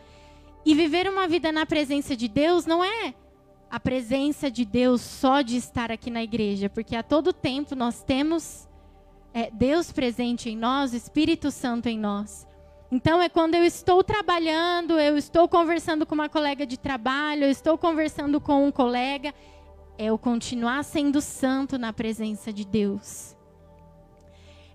E 0.63 0.75
viver 0.75 1.09
uma 1.09 1.27
vida 1.27 1.51
na 1.51 1.65
presença 1.65 2.15
de 2.15 2.29
Deus 2.29 2.67
não 2.67 2.85
é 2.85 3.15
a 3.71 3.81
presença 3.81 4.51
de 4.51 4.67
Deus 4.67 5.01
só 5.01 5.41
de 5.41 5.57
estar 5.57 5.91
aqui 5.91 6.11
na 6.11 6.23
igreja, 6.23 6.69
porque 6.69 6.95
a 6.95 7.03
todo 7.03 7.33
tempo 7.33 7.75
nós 7.75 8.03
temos 8.03 8.69
é, 9.37 9.51
Deus 9.53 9.93
presente 9.93 10.49
em 10.49 10.57
nós, 10.57 10.95
Espírito 10.95 11.51
Santo 11.51 11.91
em 11.91 11.99
nós. 11.99 12.49
Então 12.91 13.21
é 13.21 13.29
quando 13.29 13.55
eu 13.55 13.65
estou 13.65 14.03
trabalhando, 14.03 14.99
eu 14.99 15.19
estou 15.19 15.47
conversando 15.47 16.07
com 16.07 16.15
uma 16.15 16.27
colega 16.27 16.65
de 16.65 16.79
trabalho, 16.79 17.45
eu 17.45 17.51
estou 17.51 17.77
conversando 17.77 18.41
com 18.41 18.67
um 18.67 18.73
colega, 18.73 19.35
é 19.99 20.07
eu 20.07 20.17
continuar 20.17 20.83
sendo 20.85 21.21
santo 21.21 21.77
na 21.77 21.93
presença 21.93 22.51
de 22.51 22.65
Deus. 22.65 23.37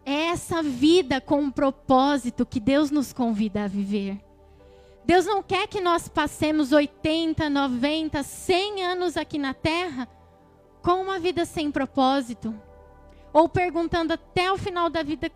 É 0.06 0.28
essa 0.28 0.62
vida 0.62 1.20
com 1.20 1.42
um 1.42 1.50
propósito 1.50 2.46
que 2.46 2.60
Deus 2.60 2.92
nos 2.92 3.12
convida 3.12 3.64
a 3.64 3.68
viver. 3.68 4.24
Deus 5.04 5.26
não 5.26 5.42
quer 5.42 5.68
que 5.68 5.82
nós 5.82 6.08
passemos 6.08 6.72
80, 6.72 7.50
90, 7.50 8.22
100 8.22 8.84
anos 8.84 9.18
aqui 9.18 9.40
na 9.40 9.56
terra 9.56 10.08
com 10.84 11.02
uma 11.02 11.18
vida 11.18 11.46
sem 11.46 11.72
propósito. 11.72 12.54
Ou 13.34 13.48
perguntando 13.48 14.14
até 14.14 14.52
o 14.52 14.58
final 14.58 14.90
da 14.90 15.04
vida 15.04 15.32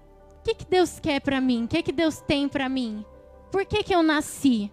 que, 0.45 0.53
que 0.53 0.65
Deus 0.65 0.99
quer 0.99 1.19
para 1.19 1.41
mim? 1.41 1.65
O 1.65 1.67
que, 1.67 1.81
que 1.81 1.91
Deus 1.91 2.21
tem 2.21 2.47
para 2.47 2.69
mim? 2.69 3.03
Por 3.51 3.65
que, 3.65 3.83
que 3.83 3.95
eu 3.95 4.03
nasci? 4.03 4.71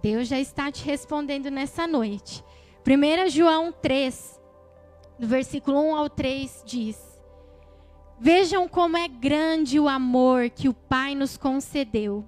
Deus 0.00 0.28
já 0.28 0.38
está 0.38 0.70
te 0.70 0.84
respondendo 0.84 1.50
nessa 1.50 1.88
noite. 1.88 2.44
1 2.86 3.28
João 3.30 3.72
3, 3.72 4.40
no 5.18 5.26
versículo 5.26 5.80
1 5.80 5.96
ao 5.96 6.08
3, 6.08 6.62
diz: 6.64 7.20
Vejam 8.20 8.68
como 8.68 8.96
é 8.96 9.08
grande 9.08 9.80
o 9.80 9.88
amor 9.88 10.50
que 10.50 10.68
o 10.68 10.74
Pai 10.74 11.16
nos 11.16 11.36
concedeu. 11.36 12.24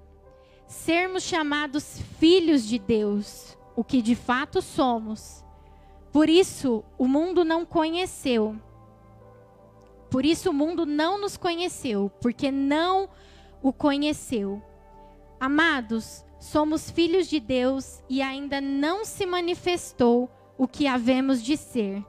Sermos 0.67 1.23
chamados 1.23 2.01
filhos 2.19 2.67
de 2.67 2.79
Deus, 2.79 3.57
o 3.77 3.85
que 3.85 4.03
de 4.03 4.17
fato 4.17 4.61
somos. 4.61 5.45
Por 6.13 6.29
isso, 6.29 6.83
o 6.99 7.07
mundo 7.07 7.45
não 7.45 7.65
conheceu 7.65 8.59
por 10.11 10.25
isso 10.25 10.51
o 10.51 10.55
mundo 10.55 10.87
não 10.87 11.21
nos 11.21 11.37
conheceu, 11.37 12.11
porque 12.21 12.51
não 12.51 13.09
o 13.63 13.73
conheceu. 13.73 14.63
Amados, 15.39 16.25
somos 16.41 16.91
filhos 16.91 17.29
de 17.29 17.39
Deus 17.39 18.03
e 18.09 18.23
ainda 18.23 18.61
não 18.61 19.05
se 19.05 19.27
manifestou 19.27 20.31
o 20.57 20.67
que 20.67 20.87
havemos 20.87 21.43
de 21.43 21.57
ser. 21.57 22.03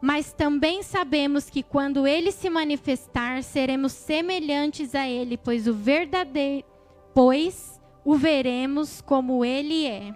Mas 0.00 0.32
também 0.32 0.82
sabemos 0.82 1.48
que 1.48 1.62
quando 1.62 2.06
ele 2.06 2.30
se 2.30 2.50
manifestar, 2.50 3.42
seremos 3.42 3.92
semelhantes 3.92 4.94
a 4.94 5.08
ele, 5.08 5.38
pois 5.38 5.66
o 5.66 5.72
verdadeiro, 5.72 6.66
pois 7.14 7.80
o 8.04 8.14
veremos 8.14 9.00
como 9.00 9.44
ele 9.44 9.86
é. 9.86 10.14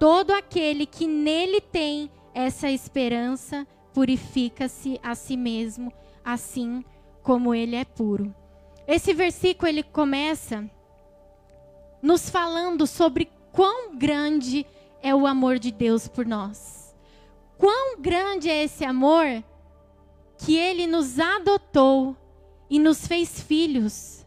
Todo 0.00 0.32
aquele 0.32 0.86
que 0.86 1.06
nele 1.06 1.60
tem 1.60 2.10
essa 2.34 2.68
esperança 2.68 3.66
purifica-se 3.94 4.98
a 5.02 5.14
si 5.14 5.36
mesmo 5.36 5.92
assim 6.26 6.84
como 7.22 7.54
ele 7.54 7.76
é 7.76 7.84
puro. 7.84 8.34
Esse 8.86 9.14
versículo 9.14 9.68
ele 9.68 9.84
começa 9.84 10.68
nos 12.02 12.28
falando 12.28 12.84
sobre 12.86 13.30
quão 13.52 13.96
grande 13.96 14.66
é 15.00 15.14
o 15.14 15.26
amor 15.26 15.60
de 15.60 15.70
Deus 15.70 16.08
por 16.08 16.26
nós. 16.26 16.94
Quão 17.56 18.00
grande 18.00 18.50
é 18.50 18.64
esse 18.64 18.84
amor 18.84 19.42
que 20.36 20.56
ele 20.56 20.86
nos 20.86 21.18
adotou 21.18 22.16
e 22.68 22.78
nos 22.78 23.06
fez 23.06 23.40
filhos. 23.40 24.26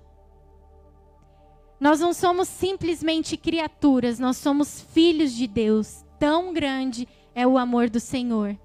Nós 1.79 1.99
não 1.99 2.13
somos 2.13 2.47
simplesmente 2.47 3.38
criaturas, 3.38 4.19
nós 4.19 4.38
somos 4.38 4.81
filhos 4.81 5.33
de 5.33 5.47
Deus. 5.47 6.03
Tão 6.17 6.53
grande 6.53 7.07
é 7.35 7.45
o 7.45 7.57
amor 7.57 7.89
do 7.89 7.99
Senhor. 7.99 8.57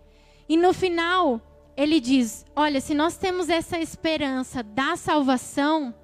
E 0.49 0.57
no 0.57 0.73
final, 0.73 1.41
ele 1.77 2.01
diz: 2.01 2.45
olha, 2.55 2.81
se 2.81 2.95
nós 2.95 3.17
temos 3.17 3.49
essa 3.49 3.79
esperança 3.79 4.63
da 4.63 4.97
salvação, 4.97 5.95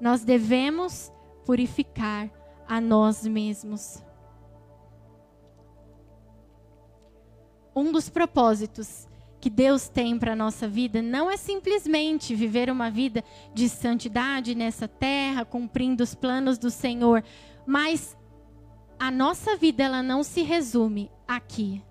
nós 0.00 0.24
devemos 0.24 1.12
purificar 1.44 2.30
a 2.68 2.80
nós 2.80 3.26
mesmos. 3.26 4.02
Um 7.74 7.90
dos 7.90 8.08
propósitos 8.08 9.08
que 9.40 9.48
Deus 9.50 9.88
tem 9.88 10.18
para 10.18 10.32
a 10.32 10.36
nossa 10.36 10.68
vida 10.68 11.02
não 11.02 11.30
é 11.30 11.36
simplesmente 11.36 12.34
viver 12.34 12.70
uma 12.70 12.90
vida 12.90 13.24
de 13.52 13.68
santidade 13.68 14.54
nessa 14.54 14.86
terra, 14.86 15.44
cumprindo 15.44 16.02
os 16.04 16.14
planos 16.14 16.58
do 16.58 16.70
Senhor, 16.70 17.24
mas 17.66 18.16
a 18.98 19.10
nossa 19.10 19.56
vida 19.56 19.82
ela 19.82 20.02
não 20.02 20.22
se 20.22 20.42
resume 20.42 21.10
aqui. 21.26 21.82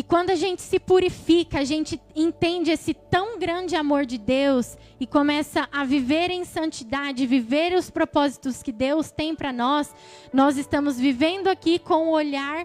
E 0.00 0.02
quando 0.02 0.30
a 0.30 0.34
gente 0.34 0.62
se 0.62 0.80
purifica, 0.80 1.58
a 1.58 1.64
gente 1.64 2.00
entende 2.16 2.70
esse 2.70 2.94
tão 2.94 3.38
grande 3.38 3.76
amor 3.76 4.06
de 4.06 4.16
Deus 4.16 4.78
e 4.98 5.06
começa 5.06 5.68
a 5.70 5.84
viver 5.84 6.30
em 6.30 6.42
santidade, 6.42 7.26
viver 7.26 7.74
os 7.74 7.90
propósitos 7.90 8.62
que 8.62 8.72
Deus 8.72 9.10
tem 9.10 9.34
para 9.34 9.52
nós, 9.52 9.94
nós 10.32 10.56
estamos 10.56 10.98
vivendo 10.98 11.48
aqui 11.48 11.78
com 11.78 12.08
o 12.08 12.12
olhar 12.12 12.64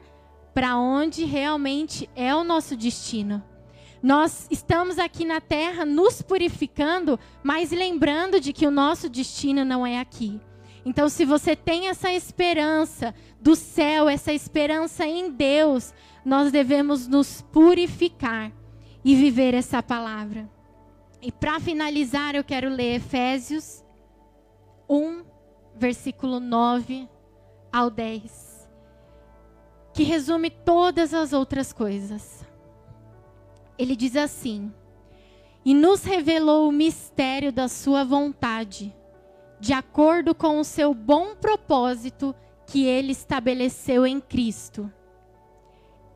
para 0.53 0.77
onde 0.77 1.25
realmente 1.25 2.09
é 2.15 2.33
o 2.33 2.45
nosso 2.45 2.73
destino. 2.73 3.43
Nós 4.01 4.47
estamos 4.49 4.97
aqui 4.97 5.25
na 5.25 5.41
terra 5.41 5.83
nos 5.83 6.21
purificando, 6.21 7.19
mas 7.43 7.69
lembrando 7.69 8.39
de 8.39 8.53
que 8.53 8.65
o 8.65 8.71
nosso 8.71 9.09
destino 9.09 9.65
não 9.65 9.85
é 9.85 9.99
aqui. 9.99 10.39
Então, 10.85 11.09
se 11.09 11.25
você 11.25 11.53
tem 11.53 11.89
essa 11.89 12.13
esperança 12.13 13.13
do 13.41 13.55
céu, 13.55 14.07
essa 14.07 14.31
esperança 14.31 15.05
em 15.05 15.31
Deus, 15.31 15.91
nós 16.25 16.51
devemos 16.51 17.07
nos 17.07 17.43
purificar 17.43 18.51
e 19.03 19.15
viver 19.15 19.53
essa 19.53 19.83
palavra. 19.83 20.49
E 21.21 21.31
para 21.31 21.59
finalizar, 21.59 22.33
eu 22.33 22.43
quero 22.43 22.67
ler 22.67 22.95
Efésios 22.95 23.85
1, 24.89 25.23
versículo 25.75 26.39
9 26.39 27.07
ao 27.71 27.91
10, 27.91 28.69
que 29.93 30.03
resume 30.03 30.49
todas 30.49 31.13
as 31.13 31.31
outras 31.31 31.71
coisas. 31.71 32.43
Ele 33.77 33.95
diz 33.95 34.15
assim: 34.15 34.73
E 35.63 35.73
nos 35.73 36.03
revelou 36.03 36.67
o 36.67 36.71
mistério 36.71 37.51
da 37.51 37.67
Sua 37.67 38.03
vontade, 38.03 38.95
de 39.59 39.73
acordo 39.73 40.33
com 40.33 40.59
o 40.59 40.63
seu 40.63 40.93
bom 40.93 41.35
propósito 41.35 42.33
que 42.65 42.85
Ele 42.85 43.11
estabeleceu 43.11 44.07
em 44.07 44.19
Cristo. 44.19 44.91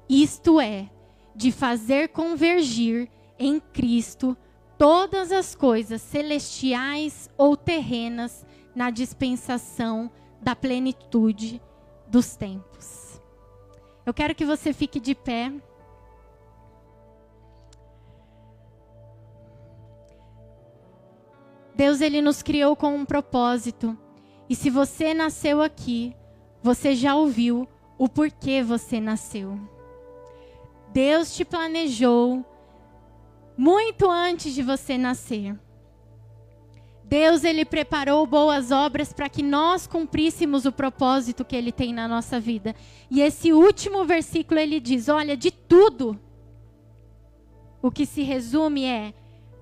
Isto 0.10 0.60
é, 0.60 0.90
de 1.36 1.52
fazer 1.52 2.10
convergir 2.10 3.08
em 3.38 3.60
Cristo 3.60 4.36
todas 4.78 5.32
as 5.32 5.54
coisas 5.54 6.02
celestiais 6.02 7.30
ou 7.38 7.56
terrenas 7.56 8.46
na 8.74 8.90
dispensação 8.90 10.10
da 10.42 10.56
plenitude 10.56 11.62
dos 12.08 12.36
tempos. 12.36 13.22
Eu 14.06 14.14
quero 14.14 14.34
que 14.34 14.46
você 14.46 14.74
fique 14.74 15.00
de 15.00 15.14
pé. 15.14 15.54
Deus 21.76 22.02
ele 22.02 22.22
nos 22.22 22.42
criou 22.42 22.76
com 22.76 22.96
um 22.96 23.06
propósito. 23.06 23.98
E 24.50 24.56
se 24.56 24.70
você 24.70 25.14
nasceu 25.14 25.62
aqui, 25.62 26.16
você 26.64 26.96
já 26.96 27.16
ouviu 27.16 27.68
o 27.98 28.10
porquê 28.10 28.64
você 28.64 29.00
nasceu. 29.00 29.60
Deus 30.92 31.36
te 31.36 31.46
planejou 31.46 32.46
muito 33.56 34.10
antes 34.10 34.54
de 34.54 34.64
você 34.64 34.98
nascer. 34.98 35.58
Deus 37.04 37.44
ele 37.44 37.66
preparou 37.66 38.26
boas 38.28 38.72
obras 38.72 39.12
para 39.12 39.28
que 39.28 39.42
nós 39.42 39.88
cumpríssemos 39.88 40.66
o 40.66 40.72
propósito 40.72 41.44
que 41.44 41.56
ele 41.56 41.72
tem 41.72 41.92
na 41.92 42.08
nossa 42.08 42.40
vida. 42.40 42.76
E 43.10 43.22
esse 43.22 43.52
último 43.52 44.06
versículo 44.06 44.60
ele 44.60 44.80
diz: 44.80 45.10
"Olha, 45.10 45.36
de 45.36 45.50
tudo 45.50 46.20
o 47.82 47.90
que 47.90 48.06
se 48.06 48.22
resume 48.22 48.86
é 48.86 49.14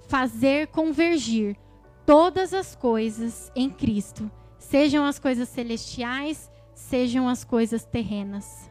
fazer 0.08 0.68
convergir 0.68 1.56
todas 2.06 2.54
as 2.54 2.76
coisas 2.76 3.52
em 3.56 3.70
Cristo, 3.70 4.30
sejam 4.58 5.06
as 5.06 5.18
coisas 5.18 5.48
celestiais, 5.48 6.52
sejam 6.76 7.30
as 7.30 7.44
coisas 7.46 7.86
terrenas." 7.86 8.70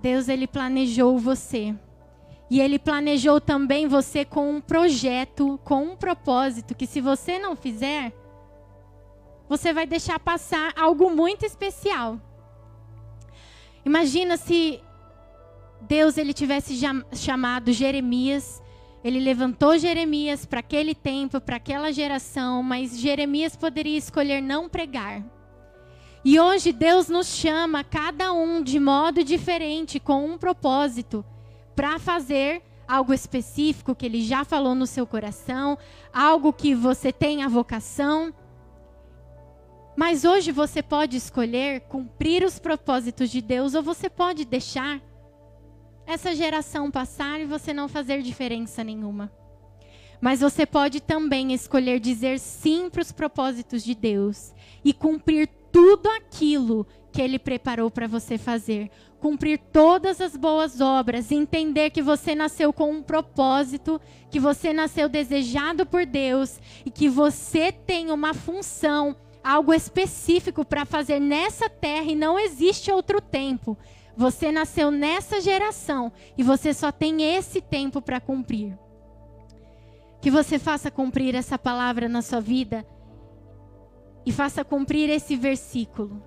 Deus 0.00 0.28
ele 0.28 0.46
planejou 0.46 1.18
você 1.18 1.74
e 2.50 2.60
ele 2.60 2.78
planejou 2.78 3.40
também 3.40 3.86
você 3.86 4.24
com 4.24 4.50
um 4.50 4.60
projeto, 4.60 5.60
com 5.64 5.82
um 5.82 5.96
propósito, 5.96 6.74
que 6.74 6.86
se 6.86 7.00
você 7.00 7.38
não 7.38 7.54
fizer, 7.54 8.12
você 9.48 9.72
vai 9.72 9.86
deixar 9.86 10.18
passar 10.18 10.72
algo 10.76 11.10
muito 11.10 11.44
especial. 11.44 12.18
Imagina 13.84 14.36
se 14.36 14.80
Deus 15.82 16.16
ele 16.16 16.32
tivesse 16.32 16.78
chamado 17.12 17.72
Jeremias, 17.72 18.62
ele 19.04 19.20
levantou 19.20 19.78
Jeremias 19.78 20.44
para 20.44 20.60
aquele 20.60 20.94
tempo, 20.94 21.40
para 21.40 21.56
aquela 21.56 21.92
geração, 21.92 22.62
mas 22.62 22.98
Jeremias 22.98 23.56
poderia 23.56 23.96
escolher 23.96 24.40
não 24.40 24.68
pregar. 24.68 25.22
E 26.30 26.38
hoje 26.38 26.72
Deus 26.74 27.08
nos 27.08 27.28
chama, 27.28 27.82
cada 27.82 28.34
um 28.34 28.62
de 28.62 28.78
modo 28.78 29.24
diferente, 29.24 29.98
com 29.98 30.26
um 30.26 30.36
propósito 30.36 31.24
para 31.74 31.98
fazer 31.98 32.60
algo 32.86 33.14
específico 33.14 33.94
que 33.94 34.04
ele 34.04 34.22
já 34.22 34.44
falou 34.44 34.74
no 34.74 34.86
seu 34.86 35.06
coração, 35.06 35.78
algo 36.12 36.52
que 36.52 36.74
você 36.74 37.10
tem 37.10 37.42
a 37.42 37.48
vocação. 37.48 38.30
Mas 39.96 40.26
hoje 40.26 40.52
você 40.52 40.82
pode 40.82 41.16
escolher 41.16 41.80
cumprir 41.88 42.44
os 42.44 42.58
propósitos 42.58 43.30
de 43.30 43.40
Deus 43.40 43.74
ou 43.74 43.82
você 43.82 44.10
pode 44.10 44.44
deixar 44.44 45.00
essa 46.06 46.34
geração 46.34 46.90
passar 46.90 47.40
e 47.40 47.46
você 47.46 47.72
não 47.72 47.88
fazer 47.88 48.20
diferença 48.20 48.84
nenhuma. 48.84 49.32
Mas 50.20 50.40
você 50.40 50.66
pode 50.66 51.00
também 51.00 51.54
escolher 51.54 51.98
dizer 51.98 52.38
sim 52.38 52.90
para 52.90 53.00
os 53.00 53.12
propósitos 53.12 53.82
de 53.82 53.94
Deus 53.94 54.52
e 54.84 54.92
cumprir 54.92 55.48
tudo 55.72 56.08
aquilo 56.10 56.86
que 57.12 57.22
Ele 57.22 57.38
preparou 57.38 57.90
para 57.90 58.06
você 58.06 58.36
fazer 58.38 58.90
cumprir 59.18 59.58
todas 59.72 60.20
as 60.20 60.36
boas 60.36 60.80
obras, 60.80 61.32
entender 61.32 61.90
que 61.90 62.02
você 62.02 62.34
nasceu 62.34 62.72
com 62.72 62.90
um 62.90 63.02
propósito, 63.02 64.00
que 64.30 64.38
você 64.38 64.72
nasceu 64.72 65.08
desejado 65.08 65.84
por 65.84 66.06
Deus 66.06 66.60
e 66.84 66.90
que 66.90 67.08
você 67.08 67.72
tem 67.72 68.10
uma 68.10 68.32
função, 68.32 69.16
algo 69.42 69.74
específico 69.74 70.64
para 70.64 70.84
fazer 70.84 71.20
nessa 71.20 71.68
terra 71.68 72.10
e 72.10 72.14
não 72.14 72.38
existe 72.38 72.90
outro 72.90 73.20
tempo. 73.20 73.76
Você 74.16 74.50
nasceu 74.50 74.90
nessa 74.90 75.40
geração 75.40 76.12
e 76.36 76.42
você 76.42 76.74
só 76.74 76.90
tem 76.90 77.36
esse 77.36 77.60
tempo 77.60 78.00
para 78.00 78.20
cumprir. 78.20 78.76
Que 80.20 80.30
você 80.30 80.58
faça 80.58 80.90
cumprir 80.90 81.34
essa 81.36 81.56
palavra 81.56 82.08
na 82.08 82.22
sua 82.22 82.40
vida 82.40 82.84
e 84.24 84.32
faça 84.32 84.64
cumprir 84.64 85.08
esse 85.10 85.36
versículo. 85.36 86.22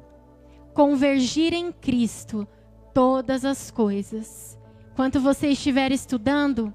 Convergir 0.73 1.53
em 1.53 1.71
Cristo 1.71 2.47
todas 2.93 3.45
as 3.45 3.69
coisas. 3.71 4.57
Quanto 4.95 5.19
você 5.19 5.49
estiver 5.49 5.91
estudando, 5.91 6.73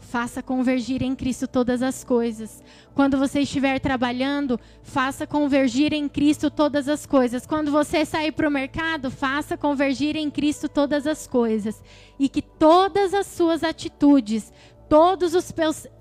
faça 0.00 0.42
convergir 0.42 1.02
em 1.02 1.14
Cristo 1.14 1.46
todas 1.46 1.82
as 1.82 2.02
coisas. 2.02 2.62
Quando 2.94 3.16
você 3.16 3.40
estiver 3.40 3.78
trabalhando, 3.78 4.58
faça 4.82 5.26
convergir 5.26 5.92
em 5.92 6.08
Cristo 6.08 6.50
todas 6.50 6.88
as 6.88 7.06
coisas. 7.06 7.46
Quando 7.46 7.70
você 7.70 8.04
sair 8.04 8.32
para 8.32 8.48
o 8.48 8.50
mercado, 8.50 9.10
faça 9.10 9.56
convergir 9.56 10.16
em 10.16 10.30
Cristo 10.30 10.68
todas 10.68 11.06
as 11.06 11.26
coisas. 11.26 11.82
E 12.18 12.28
que 12.28 12.42
todas 12.42 13.14
as 13.14 13.26
suas 13.26 13.62
atitudes, 13.62 14.52
todos 14.88 15.34
os 15.34 15.52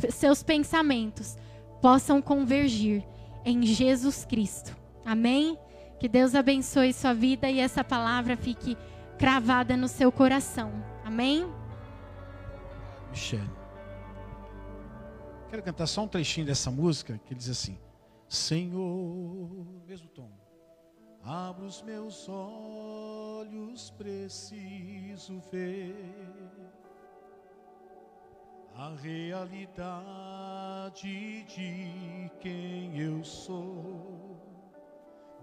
seus 0.10 0.44
pensamentos 0.44 1.38
possam 1.82 2.22
convergir 2.22 3.04
em 3.46 3.64
Jesus 3.64 4.26
Cristo. 4.26 4.76
Amém? 5.06 5.58
Que 6.00 6.08
Deus 6.08 6.36
abençoe 6.36 6.94
sua 6.94 7.14
vida 7.14 7.50
e 7.50 7.60
essa 7.60 7.84
palavra 7.84 8.38
fique 8.38 8.78
cravada 9.18 9.76
no 9.76 9.88
seu 9.88 10.12
coração. 10.12 10.72
Amém? 11.04 11.46
Michele. 13.10 13.50
Quero 15.50 15.64
cantar 15.64 15.88
só 15.88 16.04
um 16.04 16.08
trechinho 16.08 16.46
dessa 16.46 16.70
música 16.70 17.20
que 17.26 17.34
diz 17.34 17.50
assim: 17.50 17.78
Senhor, 18.28 19.66
mesmo 19.88 20.08
tom, 20.10 20.32
abra 21.24 21.66
os 21.66 21.82
meus 21.82 22.30
olhos, 22.30 23.90
preciso 23.92 25.42
ver 25.52 25.96
a 28.76 28.96
realidade 28.96 30.49
de 30.90 31.46
quem 32.40 33.00
eu 33.00 33.24
sou, 33.24 34.36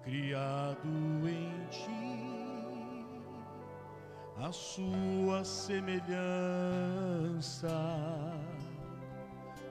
criado 0.02 0.88
em 1.28 1.64
ti 1.70 2.26
a 4.38 4.50
sua 4.52 5.44
semelhança. 5.44 6.16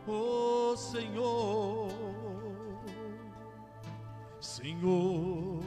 Oh 0.08 0.78
Senhor, 0.78 1.90
Senhor, 4.40 5.60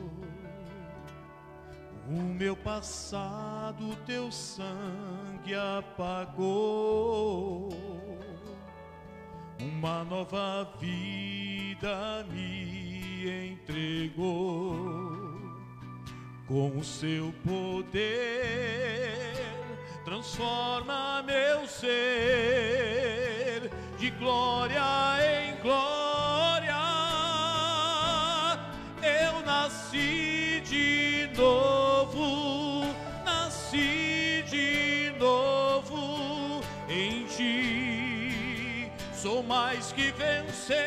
o 2.09 2.13
meu 2.13 2.57
passado 2.57 3.95
teu 4.07 4.31
sangue 4.31 5.55
apagou, 5.55 7.69
uma 9.61 10.05
nova 10.05 10.69
vida 10.81 12.25
me 12.31 13.53
entregou 13.53 14.79
com 16.47 16.79
o 16.79 16.85
seu 16.85 17.35
poder, 17.45 18.01
transforma 20.05 21.23
meu 21.23 21.67
ser 21.67 23.69
de 23.99 24.11
glória 24.13 24.81
em 25.21 25.61
glória. 25.61 26.79
Eu 29.03 29.41
nasci 29.45 30.63
de 30.65 31.29
novo, 31.37 32.85
nasci 33.25 34.45
de 34.49 35.13
novo 35.19 36.63
em 36.89 37.27
ti 37.27 37.98
sou 39.23 39.43
mais 39.43 39.91
que 39.91 40.13
vencedor. 40.13 40.79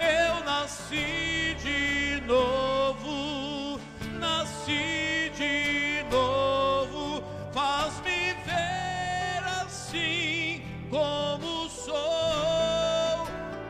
Eu 0.00 0.44
nasci 0.44 1.54
de 1.62 2.20
novo, 2.26 3.80
nasci 4.18 5.30
de 5.36 6.04
novo. 6.10 7.22
Faz-me 7.52 8.34
ver 8.44 9.44
assim 9.64 10.62
como 10.90 11.68
sou. 11.68 11.94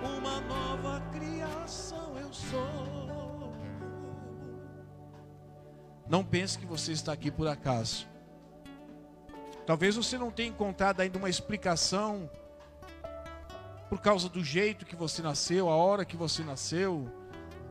Uma 0.02 0.40
nova 0.40 1.02
criação 1.12 2.18
eu 2.18 2.32
sou. 2.32 3.52
Não 6.08 6.24
pense 6.24 6.58
que 6.58 6.64
você 6.64 6.92
está 6.92 7.12
aqui 7.12 7.30
por 7.30 7.46
acaso. 7.46 8.15
Talvez 9.66 9.96
você 9.96 10.16
não 10.16 10.30
tenha 10.30 10.48
encontrado 10.48 11.00
ainda 11.00 11.18
uma 11.18 11.28
explicação 11.28 12.30
por 13.90 14.00
causa 14.00 14.28
do 14.28 14.42
jeito 14.42 14.86
que 14.86 14.94
você 14.94 15.20
nasceu, 15.22 15.68
a 15.68 15.74
hora 15.74 16.04
que 16.04 16.16
você 16.16 16.44
nasceu, 16.44 17.10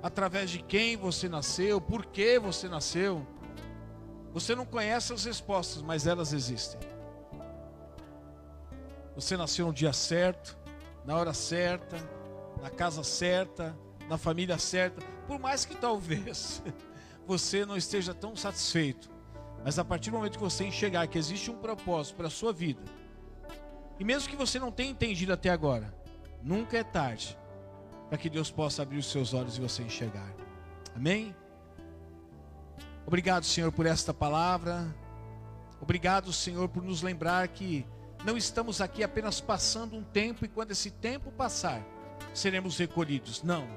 através 0.03 0.49
de 0.49 0.61
quem 0.61 0.97
você 0.97 1.29
nasceu, 1.29 1.79
por 1.79 2.05
que 2.05 2.37
você 2.37 2.67
nasceu. 2.67 3.25
Você 4.33 4.53
não 4.53 4.65
conhece 4.65 5.13
as 5.13 5.23
respostas, 5.23 5.81
mas 5.81 6.05
elas 6.05 6.33
existem. 6.33 6.79
Você 9.15 9.37
nasceu 9.37 9.67
no 9.67 9.73
dia 9.73 9.93
certo, 9.93 10.57
na 11.05 11.15
hora 11.15 11.33
certa, 11.33 11.97
na 12.61 12.69
casa 12.69 13.03
certa, 13.03 13.73
na 14.09 14.17
família 14.17 14.57
certa, 14.57 15.01
por 15.27 15.39
mais 15.39 15.63
que 15.63 15.75
talvez 15.75 16.61
você 17.25 17.65
não 17.65 17.77
esteja 17.77 18.13
tão 18.13 18.35
satisfeito, 18.35 19.09
mas 19.65 19.79
a 19.79 19.83
partir 19.83 20.11
do 20.11 20.17
momento 20.17 20.37
que 20.37 20.43
você 20.43 20.63
enxergar 20.63 21.07
que 21.07 21.17
existe 21.17 21.49
um 21.49 21.57
propósito 21.57 22.17
para 22.17 22.27
a 22.27 22.29
sua 22.29 22.53
vida, 22.53 22.83
e 23.99 24.03
mesmo 24.03 24.29
que 24.29 24.35
você 24.35 24.59
não 24.59 24.71
tenha 24.71 24.91
entendido 24.91 25.33
até 25.33 25.49
agora, 25.49 25.91
nunca 26.43 26.77
é 26.77 26.83
tarde 26.83 27.35
para 28.07 28.15
que 28.15 28.29
Deus 28.29 28.51
possa 28.51 28.83
abrir 28.83 28.99
os 28.99 29.07
seus 29.07 29.33
olhos 29.33 29.57
e 29.57 29.61
você 29.61 29.81
enxergar. 29.81 30.31
Amém? 30.95 31.35
Obrigado, 33.07 33.43
Senhor, 33.43 33.71
por 33.71 33.87
esta 33.87 34.13
palavra. 34.13 34.95
Obrigado, 35.81 36.31
Senhor, 36.31 36.69
por 36.69 36.83
nos 36.83 37.01
lembrar 37.01 37.47
que 37.47 37.87
não 38.23 38.37
estamos 38.37 38.81
aqui 38.81 39.03
apenas 39.03 39.41
passando 39.41 39.95
um 39.97 40.03
tempo 40.03 40.45
e 40.45 40.47
quando 40.47 40.73
esse 40.73 40.91
tempo 40.91 41.31
passar, 41.31 41.83
seremos 42.35 42.77
recolhidos. 42.77 43.41
Não. 43.41 43.67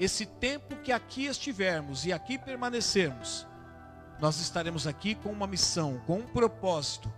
Esse 0.00 0.24
tempo 0.24 0.76
que 0.76 0.90
aqui 0.90 1.26
estivermos 1.26 2.06
e 2.06 2.14
aqui 2.14 2.38
permanecermos, 2.38 3.46
nós 4.20 4.40
estaremos 4.40 4.86
aqui 4.86 5.14
com 5.14 5.30
uma 5.30 5.46
missão, 5.46 6.00
com 6.06 6.18
um 6.18 6.26
propósito. 6.26 7.12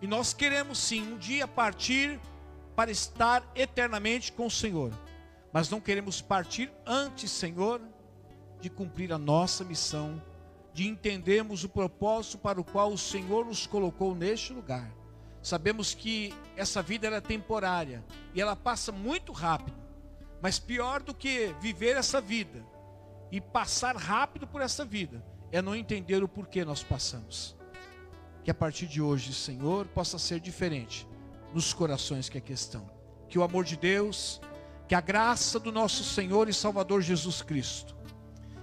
E 0.00 0.06
nós 0.06 0.32
queremos 0.32 0.78
sim 0.78 1.14
um 1.14 1.18
dia 1.18 1.46
partir 1.46 2.20
para 2.76 2.90
estar 2.90 3.42
eternamente 3.54 4.32
com 4.32 4.46
o 4.46 4.50
Senhor. 4.50 4.92
Mas 5.52 5.68
não 5.68 5.80
queremos 5.80 6.20
partir 6.20 6.70
antes, 6.86 7.30
Senhor, 7.30 7.80
de 8.60 8.70
cumprir 8.70 9.12
a 9.12 9.18
nossa 9.18 9.64
missão, 9.64 10.22
de 10.72 10.86
entendermos 10.86 11.64
o 11.64 11.68
propósito 11.68 12.38
para 12.38 12.60
o 12.60 12.64
qual 12.64 12.92
o 12.92 12.98
Senhor 12.98 13.44
nos 13.44 13.66
colocou 13.66 14.14
neste 14.14 14.52
lugar. 14.52 14.88
Sabemos 15.42 15.94
que 15.94 16.34
essa 16.56 16.82
vida 16.82 17.08
é 17.08 17.20
temporária 17.20 18.04
e 18.34 18.40
ela 18.40 18.54
passa 18.54 18.92
muito 18.92 19.32
rápido. 19.32 19.76
Mas 20.40 20.58
pior 20.58 21.02
do 21.02 21.12
que 21.12 21.54
viver 21.60 21.96
essa 21.96 22.20
vida 22.20 22.64
e 23.32 23.40
passar 23.40 23.96
rápido 23.96 24.46
por 24.46 24.60
essa 24.60 24.84
vida 24.84 25.24
é 25.50 25.62
não 25.62 25.74
entender 25.74 26.22
o 26.22 26.28
porquê 26.28 26.64
nós 26.64 26.82
passamos. 26.82 27.56
Que 28.44 28.50
a 28.50 28.54
partir 28.54 28.86
de 28.86 29.00
hoje, 29.00 29.32
Senhor, 29.32 29.86
possa 29.86 30.18
ser 30.18 30.40
diferente 30.40 31.06
nos 31.52 31.72
corações 31.72 32.28
que 32.28 32.38
aqui 32.38 32.52
estão. 32.52 32.88
Que 33.28 33.38
o 33.38 33.42
amor 33.42 33.64
de 33.64 33.76
Deus, 33.76 34.40
que 34.86 34.94
a 34.94 35.00
graça 35.00 35.58
do 35.58 35.70
nosso 35.70 36.04
Senhor 36.04 36.48
e 36.48 36.54
Salvador 36.54 37.02
Jesus 37.02 37.42
Cristo, 37.42 37.96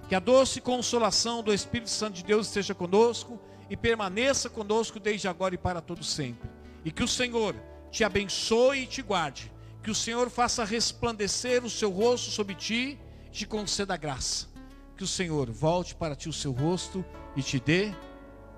que 0.07 0.15
a 0.15 0.19
doce 0.19 0.61
consolação 0.61 1.43
do 1.43 1.53
Espírito 1.53 1.89
Santo 1.89 2.15
de 2.15 2.23
Deus 2.23 2.47
esteja 2.47 2.73
conosco 2.73 3.39
e 3.69 3.75
permaneça 3.75 4.49
conosco 4.49 4.99
desde 4.99 5.27
agora 5.27 5.55
e 5.55 5.57
para 5.57 5.81
todo 5.81 6.03
sempre. 6.03 6.49
E 6.83 6.91
que 6.91 7.03
o 7.03 7.07
Senhor 7.07 7.55
te 7.91 8.03
abençoe 8.03 8.83
e 8.83 8.87
te 8.87 9.01
guarde 9.01 9.51
que 9.85 9.91
o 9.91 9.95
Senhor 9.95 10.31
faça 10.31 10.65
resplandecer 10.65 11.63
o 11.63 11.69
seu 11.69 11.91
rosto 11.91 12.31
sobre 12.31 12.55
ti 12.55 12.99
e 13.27 13.29
te 13.29 13.45
conceda 13.45 13.95
graça. 13.95 14.54
Que 14.97 15.03
o 15.03 15.07
Senhor 15.07 15.51
volte 15.51 15.93
para 15.93 16.15
ti 16.15 16.29
o 16.29 16.33
seu 16.33 16.51
rosto 16.51 17.03
e 17.35 17.43
te 17.43 17.59
dê 17.59 17.93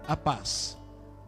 a 0.08 0.15
paz. 0.15 0.78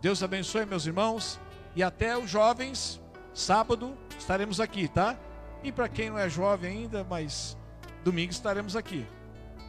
Deus 0.02 0.24
abençoe, 0.24 0.65
meus 0.65 0.86
irmãos, 0.86 1.39
e 1.76 1.84
até 1.84 2.17
os 2.17 2.30
jovens, 2.30 3.02
sábado 3.34 3.98
estaremos 4.17 4.60
aqui, 4.60 4.88
tá? 4.88 5.17
E 5.63 5.72
para 5.72 5.89
quem 5.89 6.10
não 6.10 6.17
é 6.17 6.30
jovem 6.30 6.72
ainda, 6.72 7.04
mas 7.04 7.58
domingo 8.04 8.32
estaremos 8.32 8.76
aqui. 8.76 9.06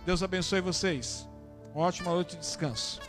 Deus 0.07 0.23
abençoe 0.23 0.61
vocês. 0.61 1.29
Uma 1.75 1.87
ótima 1.87 2.13
noite 2.13 2.37
de 2.37 2.41
descanso. 2.41 3.01